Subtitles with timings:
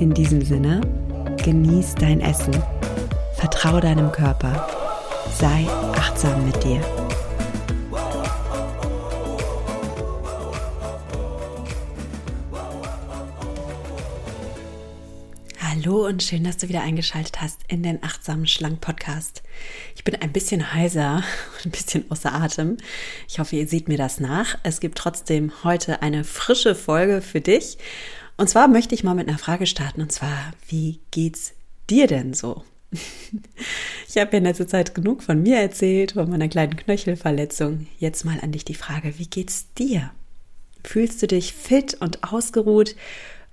[0.00, 0.80] In diesem Sinne,
[1.44, 2.54] genieß dein Essen,
[3.34, 4.66] vertraue deinem Körper,
[5.38, 6.80] sei achtsam mit dir.
[15.58, 19.42] Hallo und schön, dass du wieder eingeschaltet hast in den Achtsamen Schlank Podcast.
[19.94, 21.22] Ich bin ein bisschen heiser,
[21.64, 22.78] ein bisschen außer Atem.
[23.28, 24.56] Ich hoffe, ihr seht mir das nach.
[24.62, 27.76] Es gibt trotzdem heute eine frische Folge für dich.
[28.40, 31.52] Und zwar möchte ich mal mit einer Frage starten und zwar, wie geht's
[31.90, 32.64] dir denn so?
[34.08, 37.86] Ich habe in letzter Zeit genug von mir erzählt, von meiner kleinen Knöchelverletzung.
[37.98, 40.10] Jetzt mal an dich die Frage, wie geht's dir?
[40.82, 42.96] Fühlst du dich fit und ausgeruht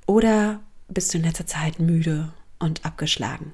[0.05, 3.53] oder bist du in letzter Zeit müde und abgeschlagen?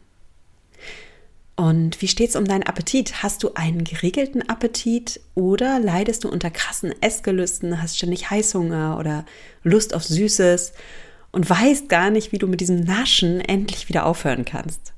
[1.55, 3.23] Und wie steht's um deinen Appetit?
[3.23, 9.25] Hast du einen geregelten Appetit oder leidest du unter krassen Essgelüsten, hast ständig Heißhunger oder
[9.63, 10.73] Lust auf Süßes
[11.34, 14.94] und weißt gar nicht, wie du mit diesem Naschen endlich wieder aufhören kannst?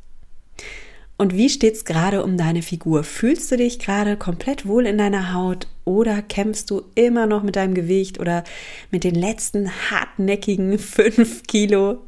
[1.18, 3.06] Und wie steht's gerade um deine Figur?
[3.06, 7.56] Fühlst du dich gerade komplett wohl in deiner Haut oder kämpfst du immer noch mit
[7.56, 8.44] deinem Gewicht oder
[8.92, 12.00] mit den letzten hartnäckigen fünf Kilo?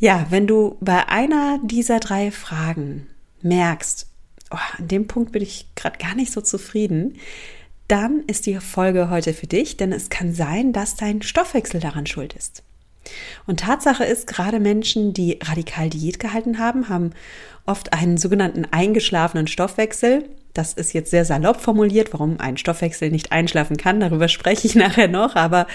[0.00, 3.06] Ja, wenn du bei einer dieser drei Fragen
[3.42, 4.08] merkst,
[4.50, 7.16] oh, an dem Punkt bin ich gerade gar nicht so zufrieden,
[7.86, 12.06] dann ist die Folge heute für dich, denn es kann sein, dass dein Stoffwechsel daran
[12.06, 12.64] schuld ist.
[13.46, 17.10] Und Tatsache ist, gerade Menschen, die radikal Diät gehalten haben, haben
[17.66, 20.28] oft einen sogenannten eingeschlafenen Stoffwechsel.
[20.54, 24.00] Das ist jetzt sehr salopp formuliert, warum ein Stoffwechsel nicht einschlafen kann.
[24.00, 25.36] Darüber spreche ich nachher noch.
[25.36, 25.66] Aber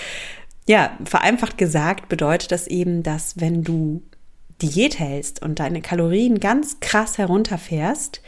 [0.67, 4.01] ja, vereinfacht gesagt bedeutet das eben, dass wenn du
[4.61, 8.21] Diät hältst und deine Kalorien ganz krass herunterfährst,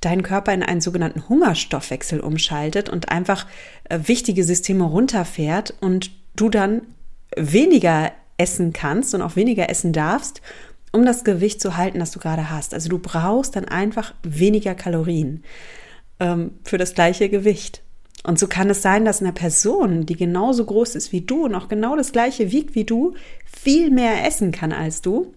[0.00, 3.46] dein Körper in einen sogenannten Hungerstoffwechsel umschaltet und einfach
[3.84, 6.82] äh, wichtige Systeme runterfährt und du dann
[7.36, 10.40] weniger essen kannst und auch weniger essen darfst,
[10.92, 12.72] um das Gewicht zu halten, das du gerade hast.
[12.72, 15.44] Also du brauchst dann einfach weniger Kalorien
[16.20, 17.82] ähm, für das gleiche Gewicht.
[18.24, 21.54] Und so kann es sein, dass eine Person, die genauso groß ist wie du und
[21.54, 25.32] auch genau das gleiche wiegt wie du, viel mehr essen kann als du.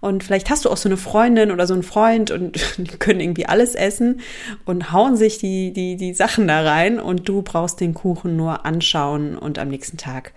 [0.00, 3.20] Und vielleicht hast du auch so eine Freundin oder so einen Freund und die können
[3.20, 4.20] irgendwie alles essen
[4.64, 8.64] und hauen sich die, die, die Sachen da rein und du brauchst den Kuchen nur
[8.64, 10.32] anschauen und am nächsten Tag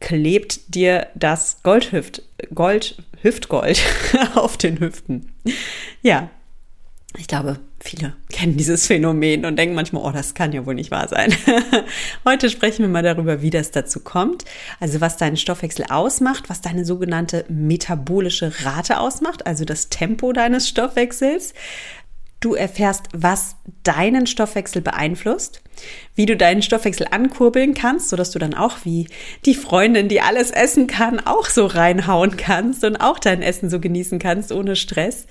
[0.00, 2.22] klebt dir das Goldhüft,
[2.54, 3.82] Gold, Hüftgold
[4.34, 5.32] auf den Hüften.
[6.02, 6.30] Ja,
[7.16, 10.90] ich glaube, viele kennen dieses Phänomen und denken manchmal, oh, das kann ja wohl nicht
[10.90, 11.34] wahr sein.
[12.26, 14.44] Heute sprechen wir mal darüber, wie das dazu kommt.
[14.78, 20.68] Also was deinen Stoffwechsel ausmacht, was deine sogenannte metabolische Rate ausmacht, also das Tempo deines
[20.68, 21.54] Stoffwechsels.
[22.40, 25.60] Du erfährst, was deinen Stoffwechsel beeinflusst,
[26.14, 29.08] wie du deinen Stoffwechsel ankurbeln kannst, sodass du dann auch wie
[29.44, 33.80] die Freundin, die alles essen kann, auch so reinhauen kannst und auch dein Essen so
[33.80, 35.26] genießen kannst ohne Stress.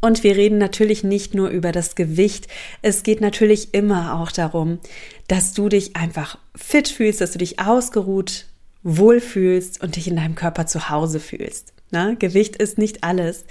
[0.00, 2.46] Und wir reden natürlich nicht nur über das Gewicht.
[2.82, 4.78] Es geht natürlich immer auch darum,
[5.26, 8.46] dass du dich einfach fit fühlst, dass du dich ausgeruht,
[8.84, 11.72] wohlfühlst und dich in deinem Körper zu Hause fühlst.
[11.90, 13.44] Na, Gewicht ist nicht alles.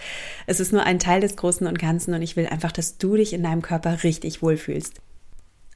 [0.45, 3.15] Es ist nur ein Teil des Großen und Ganzen und ich will einfach, dass du
[3.15, 4.99] dich in deinem Körper richtig wohlfühlst.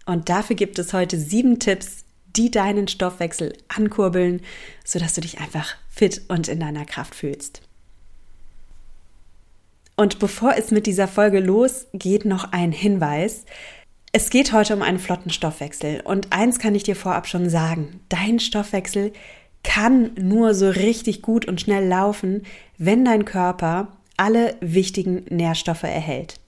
[0.06, 2.04] Und dafür gibt es heute sieben Tipps,
[2.36, 4.42] die deinen Stoffwechsel ankurbeln,
[4.84, 7.62] sodass du dich einfach fit und in deiner Kraft fühlst.
[9.96, 13.46] Und bevor es mit dieser Folge losgeht, noch ein Hinweis.
[14.12, 16.02] Es geht heute um einen flotten Stoffwechsel.
[16.02, 18.00] Und eins kann ich dir vorab schon sagen.
[18.08, 19.12] Dein Stoffwechsel
[19.64, 22.44] kann nur so richtig gut und schnell laufen,
[22.78, 26.40] wenn dein Körper alle wichtigen Nährstoffe erhält.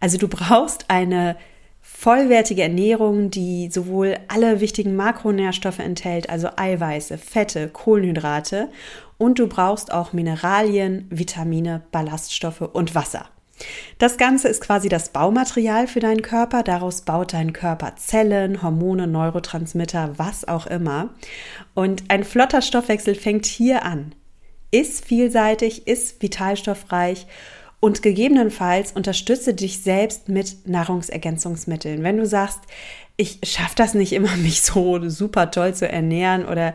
[0.00, 1.36] Also du brauchst eine
[1.80, 8.68] vollwertige Ernährung, die sowohl alle wichtigen Makronährstoffe enthält, also Eiweiße, Fette, Kohlenhydrate
[9.16, 13.26] und du brauchst auch Mineralien, Vitamine, Ballaststoffe und Wasser.
[13.98, 16.62] Das Ganze ist quasi das Baumaterial für deinen Körper.
[16.62, 21.10] Daraus baut dein Körper Zellen, Hormone, Neurotransmitter, was auch immer.
[21.74, 24.14] Und ein flotter Stoffwechsel fängt hier an.
[24.70, 27.26] Ist vielseitig, ist vitalstoffreich
[27.80, 32.02] Und gegebenenfalls unterstütze dich selbst mit Nahrungsergänzungsmitteln.
[32.02, 32.60] Wenn du sagst,
[33.16, 36.72] ich schaffe das nicht immer, mich so super toll zu ernähren oder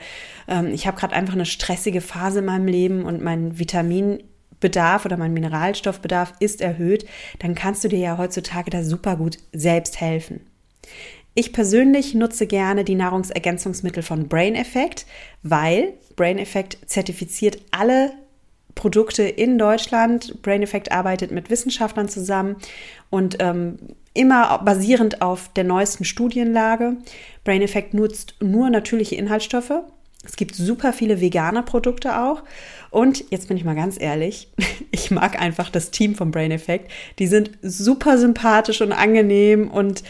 [0.48, 3.58] ähm, ich habe gerade einfach eine stressige Phase in meinem Leben und mein
[4.64, 7.06] Vitaminbedarf oder mein Mineralstoffbedarf ist erhöht,
[7.40, 10.42] dann kannst du dir ja heutzutage da super gut selbst helfen.
[11.36, 15.06] Ich persönlich nutze gerne die Nahrungsergänzungsmittel von Brain Effect,
[15.42, 18.12] weil Brain Effect zertifiziert alle
[18.76, 20.42] Produkte in Deutschland.
[20.44, 22.58] Brain Effect arbeitet mit Wissenschaftlern zusammen
[23.10, 23.78] und ähm,
[24.14, 26.98] immer basierend auf der neuesten Studienlage.
[27.44, 29.74] Brain Effect nutzt nur natürliche Inhaltsstoffe.
[30.26, 32.44] Es gibt super viele vegane Produkte auch.
[32.90, 34.48] Und jetzt bin ich mal ganz ehrlich,
[34.92, 36.90] ich mag einfach das Team von Brain Effect.
[37.20, 40.04] Die sind super sympathisch und angenehm und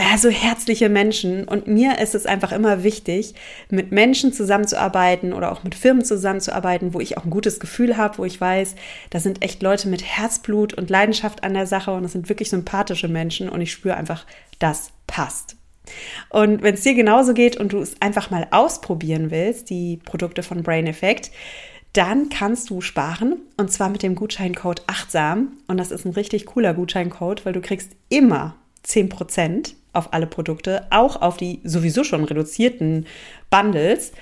[0.00, 1.46] äh, so herzliche Menschen.
[1.46, 3.34] Und mir ist es einfach immer wichtig,
[3.68, 8.18] mit Menschen zusammenzuarbeiten oder auch mit Firmen zusammenzuarbeiten, wo ich auch ein gutes Gefühl habe,
[8.18, 8.76] wo ich weiß,
[9.10, 12.50] da sind echt Leute mit Herzblut und Leidenschaft an der Sache und das sind wirklich
[12.50, 14.24] sympathische Menschen und ich spüre einfach,
[14.58, 15.59] das passt.
[16.28, 20.42] Und wenn es dir genauso geht und du es einfach mal ausprobieren willst, die Produkte
[20.42, 21.30] von Brain Effect,
[21.92, 25.58] dann kannst du sparen und zwar mit dem Gutscheincode achtsam.
[25.66, 28.54] Und das ist ein richtig cooler Gutscheincode, weil du kriegst immer
[28.86, 33.06] 10% auf alle Produkte, auch auf die sowieso schon reduzierten
[33.50, 34.12] Bundles.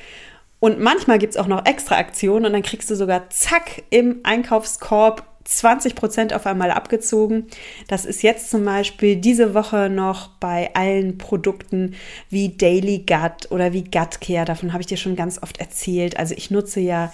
[0.61, 4.21] Und manchmal gibt es auch noch extra Aktionen und dann kriegst du sogar zack im
[4.25, 7.47] Einkaufskorb 20% auf einmal abgezogen.
[7.89, 11.95] Das ist jetzt zum Beispiel diese Woche noch bei allen Produkten
[12.29, 14.45] wie Daily Gut oder wie Gut Care.
[14.45, 16.19] Davon habe ich dir schon ganz oft erzählt.
[16.19, 17.12] Also ich nutze ja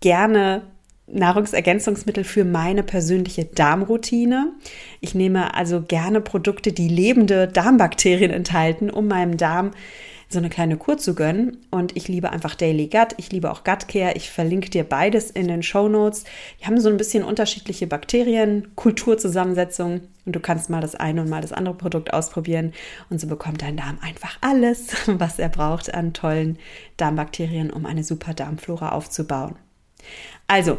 [0.00, 0.62] gerne
[1.06, 4.52] Nahrungsergänzungsmittel für meine persönliche Darmroutine.
[5.00, 9.70] Ich nehme also gerne Produkte, die lebende Darmbakterien enthalten, um meinem Darm
[10.28, 11.58] so eine kleine Kur zu gönnen.
[11.70, 13.14] Und ich liebe einfach Daily Gut.
[13.16, 14.14] Ich liebe auch Gut Care.
[14.16, 16.24] Ich verlinke dir beides in den Show Notes.
[16.60, 20.00] Die haben so ein bisschen unterschiedliche Bakterien, Kulturzusammensetzung.
[20.24, 22.72] Und du kannst mal das eine und mal das andere Produkt ausprobieren.
[23.08, 26.58] Und so bekommt dein Darm einfach alles, was er braucht an tollen
[26.96, 29.54] Darmbakterien, um eine super Darmflora aufzubauen.
[30.48, 30.78] Also,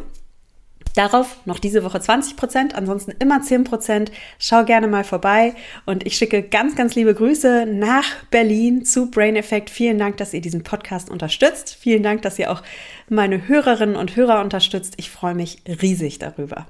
[0.94, 4.10] Darauf noch diese Woche 20 Prozent, ansonsten immer 10 Prozent.
[4.38, 5.54] Schau gerne mal vorbei
[5.86, 9.70] und ich schicke ganz, ganz liebe Grüße nach Berlin zu Brain Effect.
[9.70, 11.76] Vielen Dank, dass ihr diesen Podcast unterstützt.
[11.78, 12.62] Vielen Dank, dass ihr auch
[13.08, 14.94] meine Hörerinnen und Hörer unterstützt.
[14.96, 16.66] Ich freue mich riesig darüber.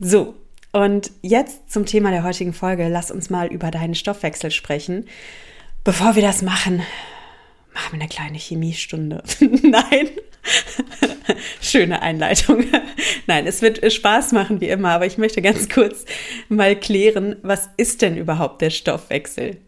[0.00, 0.34] So,
[0.72, 2.88] und jetzt zum Thema der heutigen Folge.
[2.88, 5.06] Lass uns mal über deinen Stoffwechsel sprechen.
[5.84, 6.82] Bevor wir das machen,
[7.74, 9.22] machen wir eine kleine Chemiestunde.
[9.40, 10.08] Nein.
[11.60, 12.64] Schöne Einleitung.
[13.26, 16.04] Nein, es wird Spaß machen wie immer, aber ich möchte ganz kurz
[16.48, 19.58] mal klären, was ist denn überhaupt der Stoffwechsel?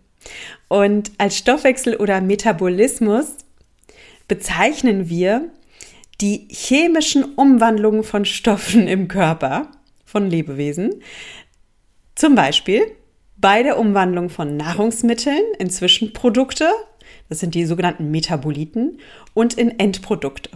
[0.69, 3.35] Und als Stoffwechsel oder Metabolismus
[4.29, 5.51] bezeichnen wir
[6.21, 9.71] die chemischen Umwandlungen von Stoffen im Körper
[10.05, 11.03] von Lebewesen.
[12.15, 12.83] Zum Beispiel
[13.37, 16.69] bei der Umwandlung von Nahrungsmitteln in Zwischenprodukte
[17.31, 18.99] das sind die sogenannten Metaboliten
[19.32, 20.50] und in Endprodukte.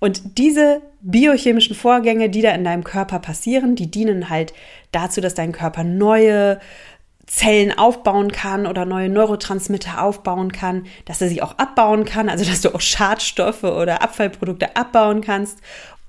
[0.00, 4.52] Und diese biochemischen Vorgänge, die da in deinem Körper passieren, die dienen halt
[4.90, 6.58] dazu, dass dein Körper neue
[7.26, 12.44] Zellen aufbauen kann oder neue Neurotransmitter aufbauen kann, dass er sie auch abbauen kann, also
[12.44, 15.58] dass du auch Schadstoffe oder Abfallprodukte abbauen kannst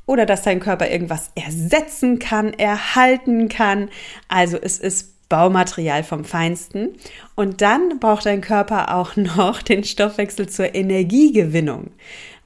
[0.05, 3.89] oder dass dein Körper irgendwas ersetzen kann, erhalten kann.
[4.27, 6.89] Also es ist Baumaterial vom Feinsten.
[7.33, 11.89] Und dann braucht dein Körper auch noch den Stoffwechsel zur Energiegewinnung,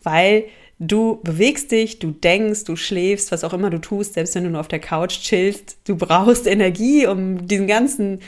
[0.03, 0.45] weil
[0.79, 4.51] du bewegst dich, du denkst, du schläfst, was auch immer du tust, selbst wenn du
[4.51, 8.21] nur auf der Couch chillst, du brauchst Energie, um diesen ganzen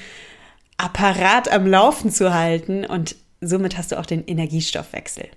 [0.75, 5.29] Apparat am Laufen zu halten und somit hast du auch den Energiestoffwechsel.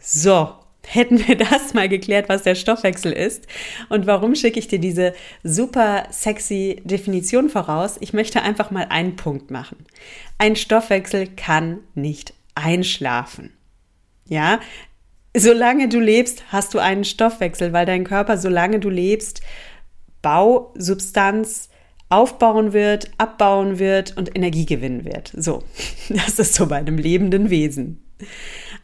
[0.00, 0.54] So,
[0.86, 3.46] hätten wir das mal geklärt, was der Stoffwechsel ist.
[3.88, 7.96] Und warum schicke ich dir diese super sexy Definition voraus?
[8.00, 9.84] Ich möchte einfach mal einen Punkt machen.
[10.38, 13.52] Ein Stoffwechsel kann nicht einschlafen.
[14.26, 14.60] Ja,
[15.36, 19.42] solange du lebst, hast du einen Stoffwechsel, weil dein Körper, solange du lebst,
[20.22, 21.68] Bausubstanz
[22.08, 25.32] aufbauen wird, abbauen wird und Energie gewinnen wird.
[25.36, 25.62] So,
[26.08, 28.02] das ist so bei einem lebenden Wesen.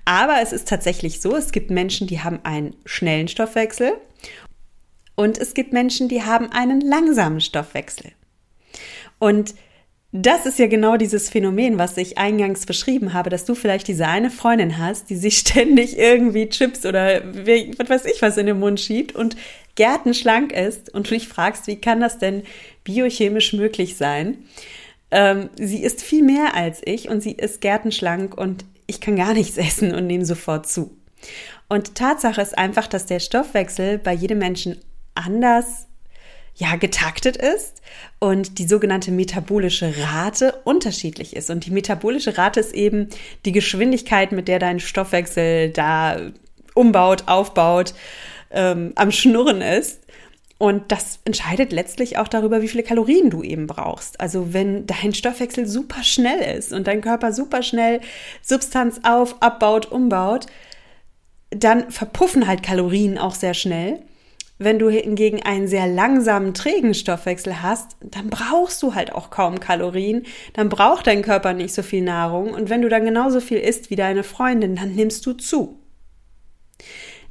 [0.06, 3.92] Aber es ist tatsächlich so, es gibt Menschen, die haben einen schnellen Stoffwechsel
[5.16, 8.12] und es gibt Menschen, die haben einen langsamen Stoffwechsel.
[9.18, 9.54] Und
[10.12, 14.06] das ist ja genau dieses Phänomen, was ich eingangs beschrieben habe, dass du vielleicht diese
[14.06, 17.22] eine Freundin hast, die sich ständig irgendwie Chips oder
[17.76, 19.36] was weiß ich was in den Mund schiebt und
[19.74, 22.44] gärtenschlank ist und du dich fragst, wie kann das denn
[22.84, 24.38] biochemisch möglich sein?
[25.10, 29.34] Ähm, sie ist viel mehr als ich und sie ist gärtenschlank und ich kann gar
[29.34, 30.96] nichts essen und nehme sofort zu.
[31.68, 34.78] Und Tatsache ist einfach, dass der Stoffwechsel bei jedem Menschen
[35.14, 35.86] anders
[36.54, 37.82] ja getaktet ist
[38.18, 41.50] und die sogenannte metabolische Rate unterschiedlich ist.
[41.50, 43.08] Und die metabolische Rate ist eben
[43.44, 46.18] die Geschwindigkeit, mit der dein Stoffwechsel da
[46.74, 47.94] umbaut, aufbaut,
[48.50, 50.00] ähm, am Schnurren ist.
[50.58, 54.20] Und das entscheidet letztlich auch darüber, wie viele Kalorien du eben brauchst.
[54.20, 58.00] Also wenn dein Stoffwechsel super schnell ist und dein Körper super schnell
[58.40, 60.46] Substanz auf, abbaut, umbaut,
[61.50, 64.00] dann verpuffen halt Kalorien auch sehr schnell.
[64.58, 69.60] Wenn du hingegen einen sehr langsamen, trägen Stoffwechsel hast, dann brauchst du halt auch kaum
[69.60, 73.58] Kalorien, dann braucht dein Körper nicht so viel Nahrung und wenn du dann genauso viel
[73.58, 75.78] isst wie deine Freundin, dann nimmst du zu.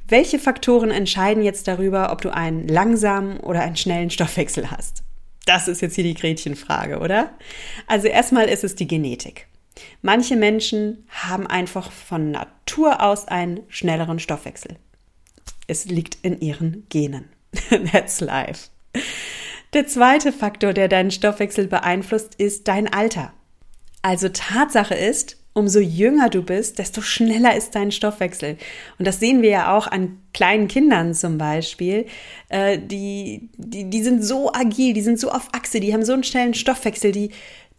[0.08, 5.02] Welche Faktoren entscheiden jetzt darüber, ob du einen langsamen oder einen schnellen Stoffwechsel hast?
[5.46, 7.30] Das ist jetzt hier die Gretchenfrage, oder?
[7.88, 9.48] Also erstmal ist es die Genetik.
[10.02, 14.76] Manche Menschen haben einfach von Natur aus einen schnelleren Stoffwechsel.
[15.66, 17.28] Es liegt in ihren Genen.
[17.92, 18.68] That's life.
[19.72, 23.32] Der zweite Faktor, der deinen Stoffwechsel beeinflusst, ist dein Alter.
[24.02, 28.58] Also Tatsache ist, umso jünger du bist, desto schneller ist dein Stoffwechsel.
[28.98, 32.04] Und das sehen wir ja auch an kleinen Kindern zum Beispiel.
[32.50, 36.12] Äh, die, die, die sind so agil, die sind so auf Achse, die haben so
[36.12, 37.30] einen schnellen Stoffwechsel, die,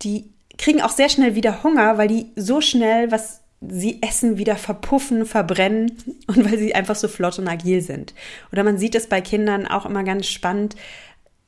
[0.02, 0.26] die
[0.58, 5.26] kriegen auch sehr schnell wieder Hunger, weil die so schnell was sie essen, wieder verpuffen,
[5.26, 5.92] verbrennen
[6.28, 8.14] und weil sie einfach so flott und agil sind.
[8.52, 10.76] Oder man sieht es bei Kindern auch immer ganz spannend,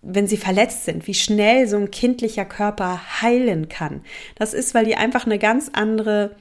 [0.02, 4.02] wenn sie verletzt sind, wie schnell so ein kindlicher Körper heilen kann.
[4.36, 6.36] Das ist, weil die einfach eine ganz andere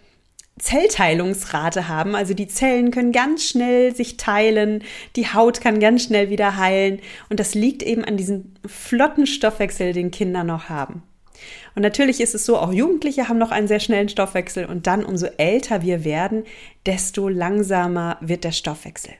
[0.58, 2.14] Zellteilungsrate haben.
[2.14, 4.82] Also die Zellen können ganz schnell sich teilen,
[5.16, 7.00] die Haut kann ganz schnell wieder heilen.
[7.28, 11.02] Und das liegt eben an diesem flotten Stoffwechsel, den Kinder noch haben.
[11.74, 15.04] Und natürlich ist es so, auch Jugendliche haben noch einen sehr schnellen Stoffwechsel und dann
[15.04, 16.44] umso älter wir werden,
[16.86, 19.12] desto langsamer wird der Stoffwechsel.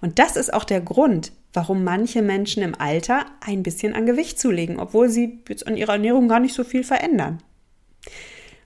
[0.00, 4.38] Und das ist auch der Grund, warum manche Menschen im Alter ein bisschen an Gewicht
[4.38, 7.42] zulegen, obwohl sie jetzt an ihrer Ernährung gar nicht so viel verändern.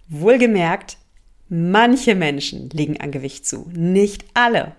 [0.08, 0.98] Wohlgemerkt,
[1.48, 4.76] manche Menschen legen an Gewicht zu, nicht alle.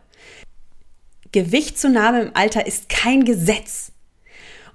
[1.31, 3.91] Gewichtszunahme im Alter ist kein Gesetz.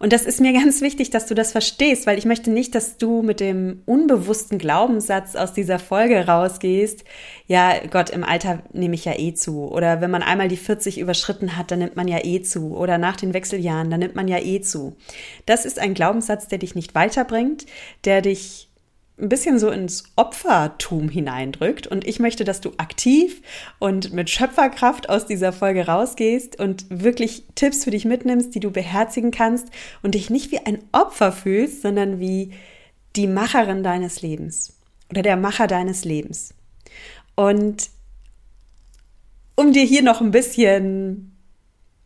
[0.00, 2.96] Und das ist mir ganz wichtig, dass du das verstehst, weil ich möchte nicht, dass
[2.96, 7.04] du mit dem unbewussten Glaubenssatz aus dieser Folge rausgehst,
[7.46, 9.70] ja, Gott, im Alter nehme ich ja eh zu.
[9.70, 12.74] Oder wenn man einmal die 40 überschritten hat, dann nimmt man ja eh zu.
[12.74, 14.96] Oder nach den Wechseljahren, dann nimmt man ja eh zu.
[15.44, 17.66] Das ist ein Glaubenssatz, der dich nicht weiterbringt,
[18.06, 18.69] der dich
[19.20, 21.86] ein bisschen so ins Opfertum hineindrückt.
[21.86, 23.42] Und ich möchte, dass du aktiv
[23.78, 28.70] und mit Schöpferkraft aus dieser Folge rausgehst und wirklich Tipps für dich mitnimmst, die du
[28.70, 29.68] beherzigen kannst
[30.02, 32.52] und dich nicht wie ein Opfer fühlst, sondern wie
[33.16, 34.76] die Macherin deines Lebens
[35.10, 36.54] oder der Macher deines Lebens.
[37.34, 37.90] Und
[39.56, 41.36] um dir hier noch ein bisschen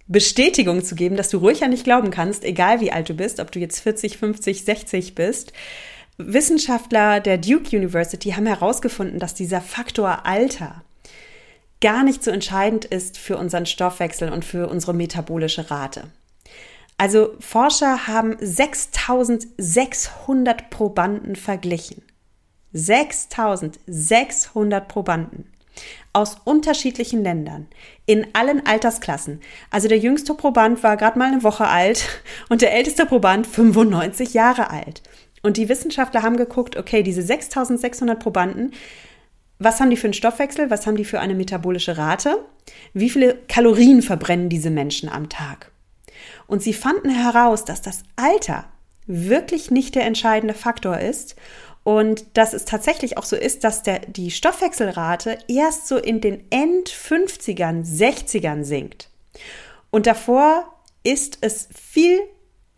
[0.06, 3.40] Bestätigung zu geben, dass du ruhig an dich glauben kannst, egal wie alt du bist,
[3.40, 5.52] ob du jetzt 40, 50, 60 bist,
[6.16, 10.84] Wissenschaftler der Duke University haben herausgefunden, dass dieser Faktor Alter
[11.80, 16.04] gar nicht so entscheidend ist für unseren Stoffwechsel und für unsere metabolische Rate.
[16.96, 22.02] Also Forscher haben 6600 Probanden verglichen.
[22.72, 25.50] 6600 Probanden
[26.12, 27.66] aus unterschiedlichen Ländern,
[28.06, 29.40] in allen Altersklassen.
[29.70, 32.06] Also der jüngste Proband war gerade mal eine Woche alt
[32.48, 35.02] und der älteste Proband 95 Jahre alt.
[35.44, 38.72] Und die Wissenschaftler haben geguckt, okay, diese 6600 Probanden,
[39.58, 42.38] was haben die für einen Stoffwechsel, was haben die für eine metabolische Rate,
[42.94, 45.70] wie viele Kalorien verbrennen diese Menschen am Tag.
[46.46, 48.64] Und sie fanden heraus, dass das Alter
[49.06, 51.36] wirklich nicht der entscheidende Faktor ist
[51.82, 56.42] und dass es tatsächlich auch so ist, dass der, die Stoffwechselrate erst so in den
[56.48, 59.10] End-50ern, 60ern sinkt.
[59.90, 62.18] Und davor ist es viel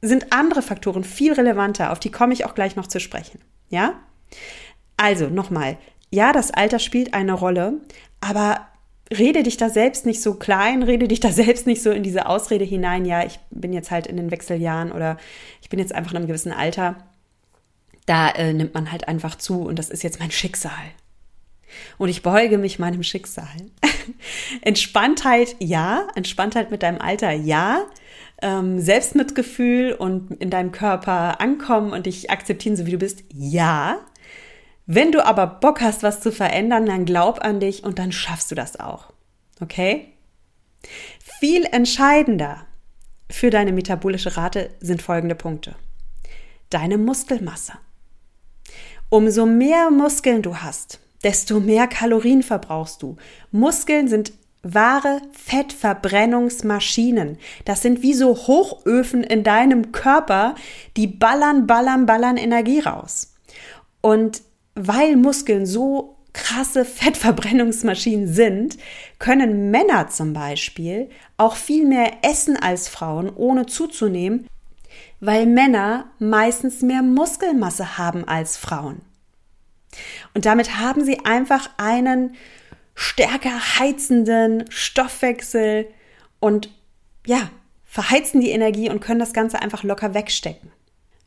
[0.06, 3.40] sind andere Faktoren viel relevanter, auf die komme ich auch gleich noch zu sprechen.
[3.68, 3.94] Ja?
[4.96, 5.78] Also nochmal,
[6.10, 7.80] ja, das Alter spielt eine Rolle,
[8.20, 8.66] aber
[9.16, 12.26] rede dich da selbst nicht so klein, rede dich da selbst nicht so in diese
[12.26, 15.16] Ausrede hinein, ja, ich bin jetzt halt in den Wechseljahren oder
[15.62, 16.96] ich bin jetzt einfach in einem gewissen Alter.
[18.06, 20.72] Da äh, nimmt man halt einfach zu und das ist jetzt mein Schicksal.
[21.98, 23.48] Und ich beuge mich meinem Schicksal.
[24.62, 26.06] Entspanntheit, ja.
[26.14, 27.84] Entspanntheit mit deinem Alter, ja
[28.42, 33.24] ähm, Selbstmitgefühl und in deinem Körper ankommen und dich akzeptieren, so wie du bist?
[33.32, 33.98] Ja.
[34.86, 38.50] Wenn du aber Bock hast, was zu verändern, dann glaub an dich und dann schaffst
[38.50, 39.12] du das auch.
[39.60, 40.12] Okay?
[41.40, 42.66] Viel entscheidender
[43.28, 45.74] für deine metabolische Rate sind folgende Punkte.
[46.70, 47.72] Deine Muskelmasse.
[49.08, 53.16] Umso mehr Muskeln du hast, desto mehr Kalorien verbrauchst du.
[53.50, 54.32] Muskeln sind
[54.74, 57.38] wahre Fettverbrennungsmaschinen.
[57.64, 60.54] Das sind wie so Hochöfen in deinem Körper,
[60.96, 63.34] die ballern, ballern, ballern Energie raus.
[64.00, 64.42] Und
[64.74, 68.76] weil Muskeln so krasse Fettverbrennungsmaschinen sind,
[69.18, 71.08] können Männer zum Beispiel
[71.38, 74.46] auch viel mehr essen als Frauen, ohne zuzunehmen,
[75.20, 79.00] weil Männer meistens mehr Muskelmasse haben als Frauen.
[80.34, 82.34] Und damit haben sie einfach einen
[82.96, 85.86] stärker heizenden Stoffwechsel
[86.40, 86.70] und
[87.26, 87.50] ja,
[87.84, 90.72] verheizen die Energie und können das Ganze einfach locker wegstecken.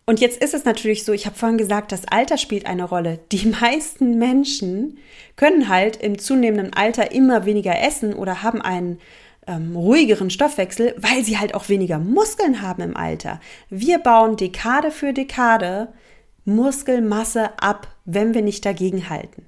[0.06, 3.20] Und jetzt ist es natürlich so, ich habe vorhin gesagt, das Alter spielt eine Rolle.
[3.32, 4.98] Die meisten Menschen
[5.36, 9.00] können halt im zunehmenden Alter immer weniger essen oder haben einen
[9.46, 13.40] ähm, ruhigeren Stoffwechsel, weil sie halt auch weniger Muskeln haben im Alter.
[13.70, 15.90] Wir bauen Dekade für Dekade
[16.46, 19.46] Muskelmasse ab, wenn wir nicht dagegen halten.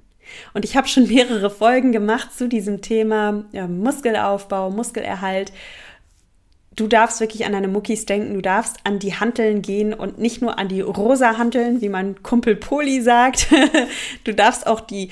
[0.54, 5.52] Und ich habe schon mehrere Folgen gemacht zu diesem Thema ja, Muskelaufbau, Muskelerhalt.
[6.74, 10.40] Du darfst wirklich an deine Muckis denken, du darfst an die Hanteln gehen und nicht
[10.40, 13.48] nur an die rosa Hanteln, wie mein Kumpel Poli sagt.
[14.24, 15.10] du darfst auch die,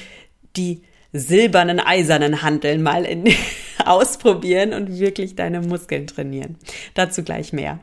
[0.57, 3.25] die silbernen, eisernen Hanteln mal in,
[3.85, 6.57] ausprobieren und wirklich deine Muskeln trainieren.
[6.95, 7.81] Dazu gleich mehr.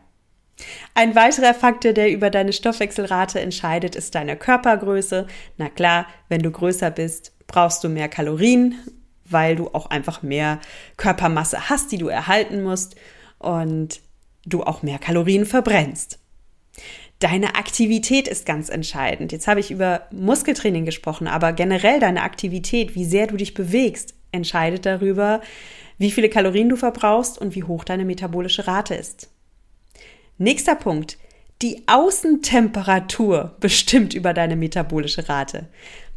[0.95, 5.27] Ein weiterer Faktor, der über deine Stoffwechselrate entscheidet, ist deine Körpergröße.
[5.57, 8.75] Na klar, wenn du größer bist, brauchst du mehr Kalorien,
[9.25, 10.59] weil du auch einfach mehr
[10.97, 12.95] Körpermasse hast, die du erhalten musst
[13.39, 14.01] und
[14.45, 16.19] du auch mehr Kalorien verbrennst.
[17.19, 19.31] Deine Aktivität ist ganz entscheidend.
[19.31, 24.13] Jetzt habe ich über Muskeltraining gesprochen, aber generell deine Aktivität, wie sehr du dich bewegst,
[24.31, 25.41] entscheidet darüber,
[25.97, 29.29] wie viele Kalorien du verbrauchst und wie hoch deine metabolische Rate ist.
[30.37, 31.17] Nächster Punkt.
[31.63, 35.67] Die Außentemperatur bestimmt über deine metabolische Rate.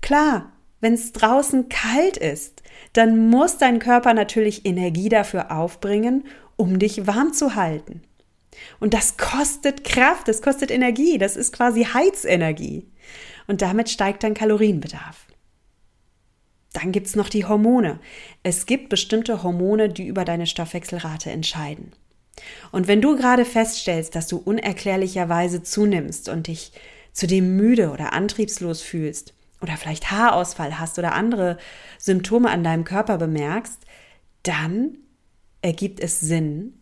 [0.02, 2.62] Klar, wenn es draußen kalt ist,
[2.92, 6.24] dann muss dein Körper natürlich Energie dafür aufbringen,
[6.56, 8.02] um dich warm zu halten.
[8.78, 12.86] Und das kostet Kraft, das kostet Energie, das ist quasi Heizenergie.
[13.46, 15.26] Und damit steigt dein Kalorienbedarf.
[16.74, 18.00] Dann gibt es noch die Hormone.
[18.42, 21.92] Es gibt bestimmte Hormone, die über deine Stoffwechselrate entscheiden.
[22.73, 26.73] Und wenn du gerade feststellst, dass du unerklärlicherweise zunimmst und dich
[27.12, 31.58] zudem müde oder antriebslos fühlst oder vielleicht Haarausfall hast oder andere
[31.99, 33.80] Symptome an deinem Körper bemerkst,
[34.43, 34.99] dann
[35.62, 36.75] ergibt es Sinn,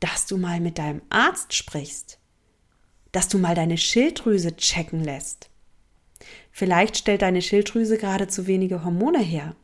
[0.00, 2.18] dass du mal mit deinem Arzt sprichst,
[3.12, 5.50] dass du mal deine Schilddrüse checken lässt.
[6.50, 9.56] Vielleicht stellt deine Schilddrüse gerade zu wenige Hormone her.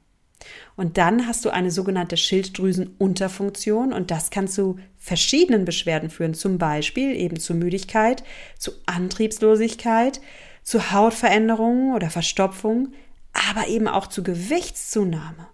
[0.77, 6.59] Und dann hast du eine sogenannte Schilddrüsenunterfunktion und das kann zu verschiedenen Beschwerden führen, zum
[6.59, 8.23] Beispiel eben zu Müdigkeit,
[8.59, 10.21] zu Antriebslosigkeit,
[10.63, 12.93] zu Hautveränderungen oder Verstopfung,
[13.33, 15.49] aber eben auch zu Gewichtszunahme.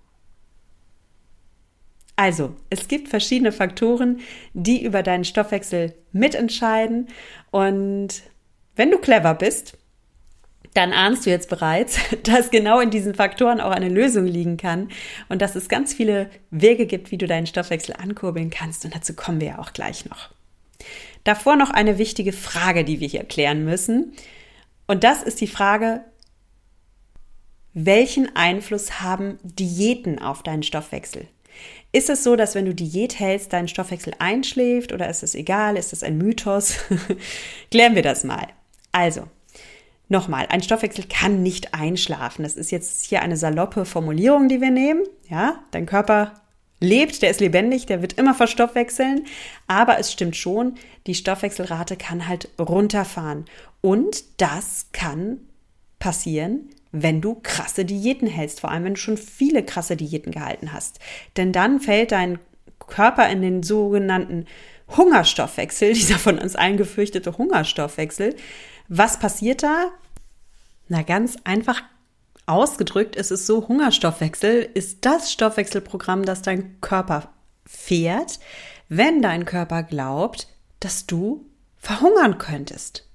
[2.16, 4.20] Also, es gibt verschiedene Faktoren,
[4.55, 7.09] die über deinen Stoffwechsel mitentscheiden
[7.51, 8.22] und
[8.75, 9.77] wenn du clever bist,
[10.76, 14.88] dann ahnst du jetzt bereits, dass genau in diesen Faktoren auch eine Lösung liegen kann
[15.28, 18.84] und dass es ganz viele Wege gibt, wie du deinen Stoffwechsel ankurbeln kannst.
[18.84, 20.30] Und dazu kommen wir ja auch gleich noch.
[21.24, 24.12] Davor noch eine wichtige Frage, die wir hier klären müssen.
[24.86, 26.04] Und das ist die Frage,
[27.72, 31.26] welchen Einfluss haben Diäten auf deinen Stoffwechsel?
[31.92, 35.76] Ist es so, dass wenn du Diät hältst, dein Stoffwechsel einschläft oder ist es egal?
[35.76, 36.74] Ist es ein Mythos?
[37.70, 38.46] Klären wir das mal.
[38.92, 39.28] Also,
[40.09, 42.45] Nochmal, ein Stoffwechsel kann nicht einschlafen.
[42.45, 45.03] Das ist jetzt hier eine saloppe Formulierung, die wir nehmen.
[45.29, 46.35] Ja, dein Körper
[46.81, 49.25] lebt, der ist lebendig, der wird immer verstoffwechseln.
[49.66, 53.47] Aber es stimmt schon, die Stoffwechselrate kann halt runterfahren.
[53.81, 55.40] Und das kann
[55.99, 60.73] passieren, wenn du krasse Diäten hältst, vor allem wenn du schon viele krasse Diäten gehalten
[60.73, 61.01] hast.
[61.37, 62.38] Denn dann fällt dein
[62.79, 64.47] Körper in den sogenannten
[64.97, 68.37] Hungerstoffwechsel, dieser von uns allen gefürchtete Hungerstoffwechsel.
[68.88, 69.90] Was passiert da?
[70.88, 71.83] Na, ganz einfach
[72.46, 77.31] ausgedrückt ist es so, Hungerstoffwechsel ist das Stoffwechselprogramm, das dein Körper
[77.64, 78.38] fährt,
[78.88, 80.46] wenn dein Körper glaubt,
[80.79, 81.44] dass du
[81.77, 83.09] verhungern könntest.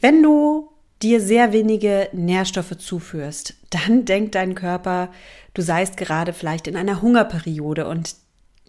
[0.00, 0.70] Wenn du
[1.02, 5.10] dir sehr wenige Nährstoffe zuführst, dann denkt dein Körper,
[5.54, 8.16] du seist gerade vielleicht in einer Hungerperiode und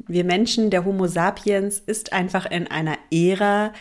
[0.08, 3.74] wir Menschen, der Homo sapiens, ist einfach in einer Ära,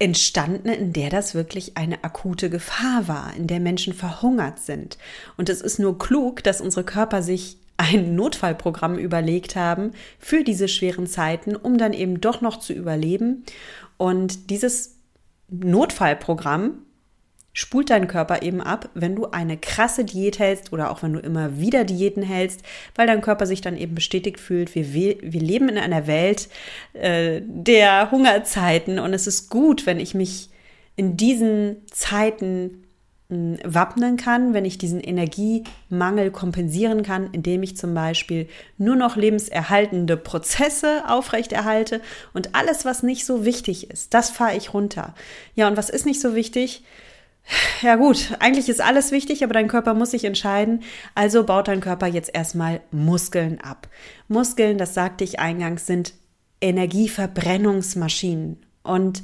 [0.00, 4.98] entstanden, in der das wirklich eine akute Gefahr war, in der Menschen verhungert sind.
[5.36, 10.68] Und es ist nur klug, dass unsere Körper sich ein Notfallprogramm überlegt haben für diese
[10.68, 13.44] schweren Zeiten, um dann eben doch noch zu überleben.
[13.98, 14.96] Und dieses
[15.48, 16.78] Notfallprogramm
[17.52, 21.18] spult dein Körper eben ab, wenn du eine krasse Diät hältst oder auch wenn du
[21.18, 22.62] immer wieder Diäten hältst,
[22.94, 24.74] weil dein Körper sich dann eben bestätigt fühlt.
[24.74, 24.84] Wir,
[25.20, 26.48] wir leben in einer Welt
[26.92, 30.50] äh, der Hungerzeiten und es ist gut, wenn ich mich
[30.96, 32.84] in diesen Zeiten
[33.30, 40.16] wappnen kann, wenn ich diesen Energiemangel kompensieren kann, indem ich zum Beispiel nur noch lebenserhaltende
[40.16, 42.00] Prozesse aufrechterhalte
[42.34, 45.14] und alles, was nicht so wichtig ist, das fahre ich runter.
[45.54, 46.82] Ja, und was ist nicht so wichtig?
[47.82, 50.82] Ja gut, eigentlich ist alles wichtig, aber dein Körper muss sich entscheiden.
[51.14, 53.88] Also baut dein Körper jetzt erstmal Muskeln ab.
[54.28, 56.14] Muskeln, das sagte ich eingangs, sind
[56.60, 58.58] Energieverbrennungsmaschinen.
[58.82, 59.22] Und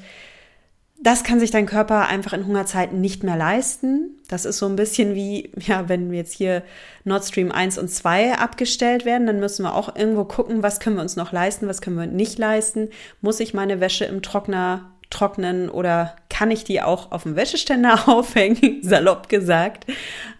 [0.98, 4.18] das kann sich dein Körper einfach in Hungerzeiten nicht mehr leisten.
[4.28, 6.62] Das ist so ein bisschen wie, ja, wenn jetzt hier
[7.04, 10.96] Nord Stream 1 und 2 abgestellt werden, dann müssen wir auch irgendwo gucken, was können
[10.96, 12.88] wir uns noch leisten, was können wir nicht leisten.
[13.20, 18.00] Muss ich meine Wäsche im Trockner trocknen oder kann ich die auch auf dem Wäscheständer
[18.08, 19.86] aufhängen, salopp gesagt.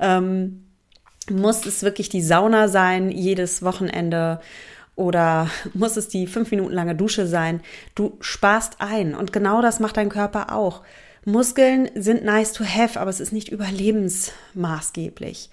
[0.00, 0.62] Ähm,
[1.29, 4.40] muss es wirklich die Sauna sein, jedes Wochenende?
[4.96, 7.61] oder muss es die fünf Minuten lange Dusche sein?
[7.94, 10.83] Du sparst ein und genau das macht dein Körper auch.
[11.24, 15.50] Muskeln sind nice to have, aber es ist nicht überlebensmaßgeblich.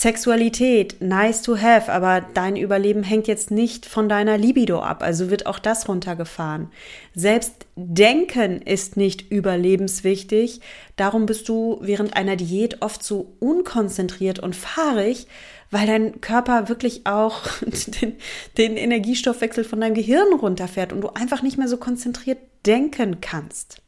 [0.00, 5.28] Sexualität, nice to have, aber dein Überleben hängt jetzt nicht von deiner Libido ab, also
[5.28, 6.70] wird auch das runtergefahren.
[7.16, 10.60] Selbst Denken ist nicht überlebenswichtig,
[10.94, 15.26] darum bist du während einer Diät oft so unkonzentriert und fahrig,
[15.72, 17.48] weil dein Körper wirklich auch
[18.00, 18.14] den,
[18.56, 23.82] den Energiestoffwechsel von deinem Gehirn runterfährt und du einfach nicht mehr so konzentriert denken kannst.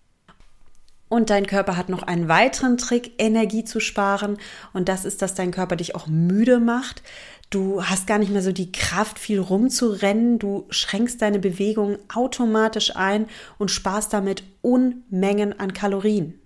[1.11, 4.39] Und dein Körper hat noch einen weiteren Trick, Energie zu sparen.
[4.73, 7.03] Und das ist, dass dein Körper dich auch müde macht.
[7.51, 10.39] Du hast gar nicht mehr so die Kraft, viel rumzurennen.
[10.39, 13.27] Du schränkst deine Bewegungen automatisch ein
[13.59, 16.39] und sparst damit Unmengen an Kalorien.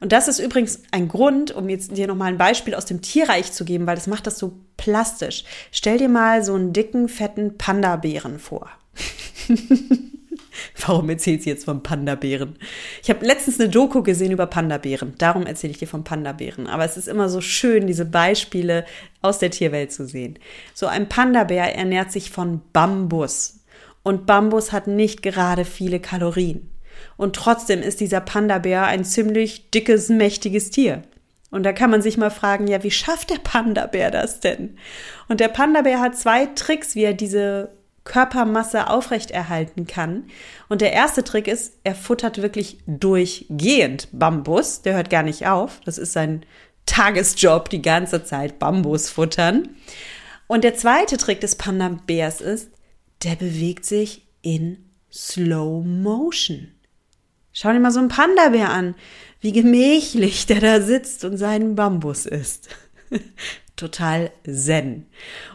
[0.00, 3.52] Und das ist übrigens ein Grund, um jetzt dir nochmal ein Beispiel aus dem Tierreich
[3.52, 5.44] zu geben, weil das macht das so plastisch.
[5.70, 8.68] Stell dir mal so einen dicken, fetten Panda-Bären vor.
[10.86, 12.56] Warum erzählst du jetzt von Panda-Bären?
[13.02, 15.14] Ich habe letztens eine Doku gesehen über Panda-Bären.
[15.18, 16.66] Darum erzähle ich dir von Panda-Bären.
[16.66, 18.84] Aber es ist immer so schön, diese Beispiele
[19.22, 20.38] aus der Tierwelt zu sehen.
[20.74, 23.60] So ein Panda-Bär ernährt sich von Bambus.
[24.02, 26.70] Und Bambus hat nicht gerade viele Kalorien.
[27.16, 31.02] Und trotzdem ist dieser Panda-Bär ein ziemlich dickes, mächtiges Tier.
[31.50, 34.76] Und da kann man sich mal fragen, ja, wie schafft der Panda-Bär das denn?
[35.28, 37.70] Und der Panda-Bär hat zwei Tricks, wie er diese
[38.04, 40.24] Körpermasse aufrechterhalten kann.
[40.68, 44.82] Und der erste Trick ist, er futtert wirklich durchgehend Bambus.
[44.82, 45.80] Der hört gar nicht auf.
[45.84, 46.44] Das ist sein
[46.86, 49.70] Tagesjob, die ganze Zeit Bambus futtern.
[50.46, 52.70] Und der zweite Trick des Panda-Bärs ist,
[53.22, 56.72] der bewegt sich in Slow Motion.
[57.52, 58.94] Schau dir mal so einen Panda-Bär an,
[59.40, 62.68] wie gemächlich der da sitzt und seinen Bambus isst.
[63.76, 65.06] Total zen.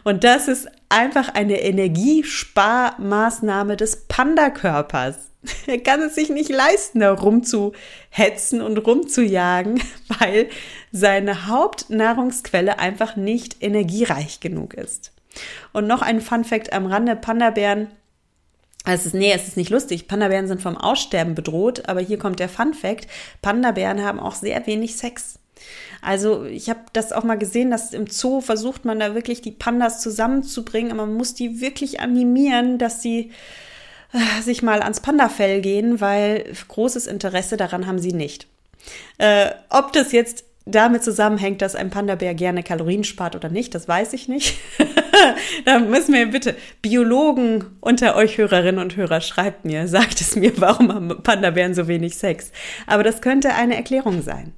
[0.04, 5.26] Und das ist einfach eine Energiesparmaßnahme des Panda-Körpers.
[5.66, 9.82] Er kann es sich nicht leisten, da rumzuhetzen und rumzujagen,
[10.18, 10.50] weil
[10.92, 15.12] seine Hauptnahrungsquelle einfach nicht energiereich genug ist.
[15.72, 17.88] Und noch ein Fun Fact am Rande: Panda-Bären
[18.84, 20.08] es ist, nee, es ist nicht lustig.
[20.08, 23.06] Panda-Bären sind vom Aussterben bedroht, aber hier kommt der Fun Fact.
[23.42, 25.38] Panda-Bären haben auch sehr wenig Sex.
[26.02, 29.50] Also ich habe das auch mal gesehen, dass im Zoo versucht man da wirklich die
[29.50, 33.32] Pandas zusammenzubringen, aber man muss die wirklich animieren, dass sie
[34.12, 38.46] äh, sich mal ans Pandafell gehen, weil großes Interesse daran haben sie nicht.
[39.18, 43.88] Äh, ob das jetzt damit zusammenhängt, dass ein Panda-Bär gerne Kalorien spart oder nicht, das
[43.88, 44.58] weiß ich nicht.
[45.64, 50.52] da müssen wir bitte, Biologen unter euch Hörerinnen und Hörer, schreibt mir, sagt es mir,
[50.56, 52.52] warum haben Panda-Bären so wenig Sex.
[52.86, 54.52] Aber das könnte eine Erklärung sein.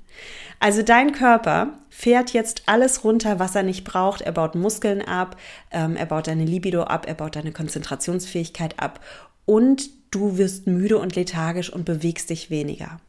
[0.63, 4.21] Also dein Körper fährt jetzt alles runter, was er nicht braucht.
[4.21, 5.37] Er baut Muskeln ab,
[5.73, 9.01] ähm, er baut deine Libido ab, er baut deine Konzentrationsfähigkeit ab
[9.45, 13.01] und du wirst müde und lethargisch und bewegst dich weniger.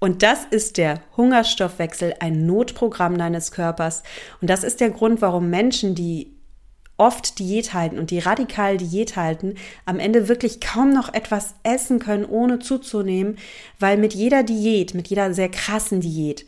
[0.00, 4.02] Und das ist der Hungerstoffwechsel, ein Notprogramm deines Körpers.
[4.40, 6.34] Und das ist der Grund, warum Menschen, die
[6.96, 9.54] oft Diät halten und die radikal Diät halten,
[9.84, 13.38] am Ende wirklich kaum noch etwas essen können, ohne zuzunehmen,
[13.78, 16.46] weil mit jeder Diät, mit jeder sehr krassen Diät,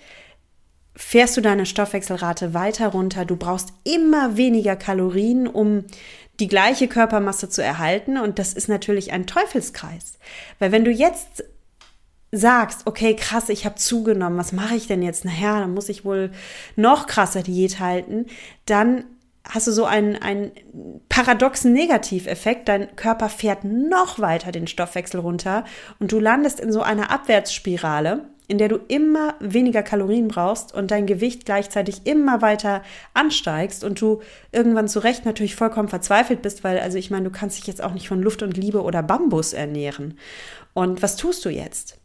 [0.95, 3.25] fährst du deine Stoffwechselrate weiter runter.
[3.25, 5.85] Du brauchst immer weniger Kalorien, um
[6.41, 8.17] die gleiche Körpermasse zu erhalten.
[8.17, 10.19] Und das ist natürlich ein Teufelskreis.
[10.59, 11.45] Weil wenn du jetzt
[12.33, 15.25] sagst, okay, krass, ich habe zugenommen, was mache ich denn jetzt?
[15.25, 16.31] Naja, dann muss ich wohl
[16.77, 18.27] noch krasser Diät halten,
[18.65, 19.05] dann
[19.49, 20.53] hast du so einen, einen
[21.09, 22.69] paradoxen Negativeffekt.
[22.69, 25.65] Dein Körper fährt noch weiter den Stoffwechsel runter
[25.99, 28.29] und du landest in so einer Abwärtsspirale.
[28.49, 32.83] in der du immer weniger Kalorien brauchst und dein Gewicht gleichzeitig immer weiter
[33.13, 34.21] ansteigst und du
[34.53, 37.83] irgendwann zu Recht natürlich vollkommen verzweifelt bist, weil, also ich meine, du kannst dich jetzt
[37.83, 40.17] auch nicht von Luft und Liebe oder Bambus ernähren.
[40.75, 41.99] Und was tust du jetzt?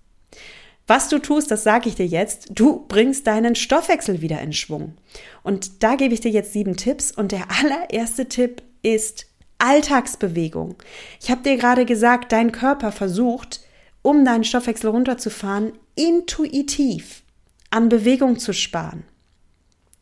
[0.88, 4.96] Was du tust, das sage ich dir jetzt, du bringst deinen Stoffwechsel wieder in Schwung.
[5.44, 7.12] Und da gebe ich dir jetzt sieben Tipps.
[7.12, 10.76] Und der allererste Tipp ist Alltagsbewegung.
[11.22, 13.62] Ich habe dir gerade gesagt, dein Körper versucht,
[14.02, 17.24] um deinen Stoffwechsel runterzufahren, intuitiv
[17.70, 19.04] an Bewegung zu sparen.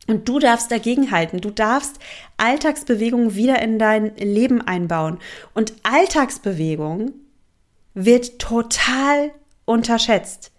[0.06, 1.40] Und du darfst dagegenhalten.
[1.40, 2.00] Du darfst
[2.36, 5.18] Alltagsbewegung wieder in dein Leben einbauen.
[5.54, 7.12] Und Alltagsbewegung
[7.94, 9.30] wird total
[9.66, 10.50] unterschätzt.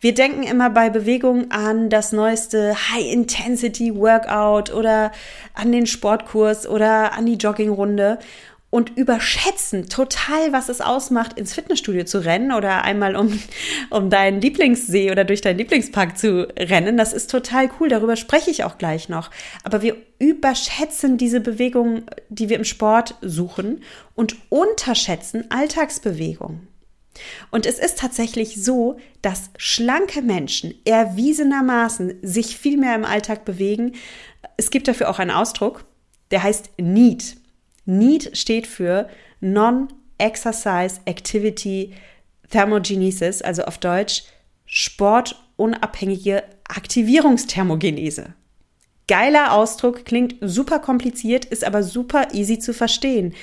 [0.00, 5.12] Wir denken immer bei Bewegung an das neueste High-Intensity-Workout oder
[5.54, 8.18] an den Sportkurs oder an die Joggingrunde
[8.74, 13.40] und überschätzen total, was es ausmacht, ins Fitnessstudio zu rennen oder einmal um,
[13.90, 16.96] um deinen Lieblingssee oder durch deinen Lieblingspark zu rennen.
[16.96, 17.88] Das ist total cool.
[17.88, 19.30] Darüber spreche ich auch gleich noch.
[19.62, 23.84] Aber wir überschätzen diese Bewegung, die wir im Sport suchen
[24.16, 26.66] und unterschätzen Alltagsbewegung.
[27.50, 33.92] Und es ist tatsächlich so, dass schlanke Menschen erwiesenermaßen sich viel mehr im Alltag bewegen.
[34.56, 35.84] Es gibt dafür auch einen Ausdruck,
[36.30, 37.36] der heißt NEAT.
[37.86, 39.08] NEAT steht für
[39.40, 41.94] Non-Exercise Activity
[42.50, 44.24] Thermogenesis, also auf Deutsch
[44.66, 48.34] sportunabhängige Aktivierungsthermogenese.
[49.06, 53.34] Geiler Ausdruck, klingt super kompliziert, ist aber super easy zu verstehen.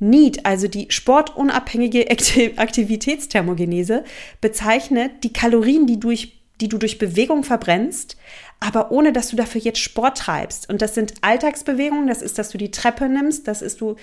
[0.00, 4.04] NEAT, also die sportunabhängige Aktivitätsthermogenese,
[4.40, 8.16] bezeichnet die Kalorien, die, durch, die du durch Bewegung verbrennst,
[8.60, 10.68] aber ohne dass du dafür jetzt Sport treibst.
[10.68, 13.96] Und das sind Alltagsbewegungen, das ist, dass du die Treppe nimmst, das ist du,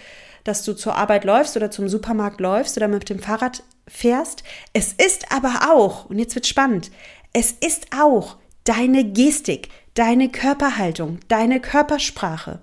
[0.44, 4.44] dass du zur Arbeit läufst oder zum Supermarkt läufst oder mit dem Fahrrad fährst.
[4.74, 6.92] Es ist aber auch, und jetzt wird spannend,
[7.34, 12.60] es ist auch deine Gestik, deine Körperhaltung, deine Körpersprache.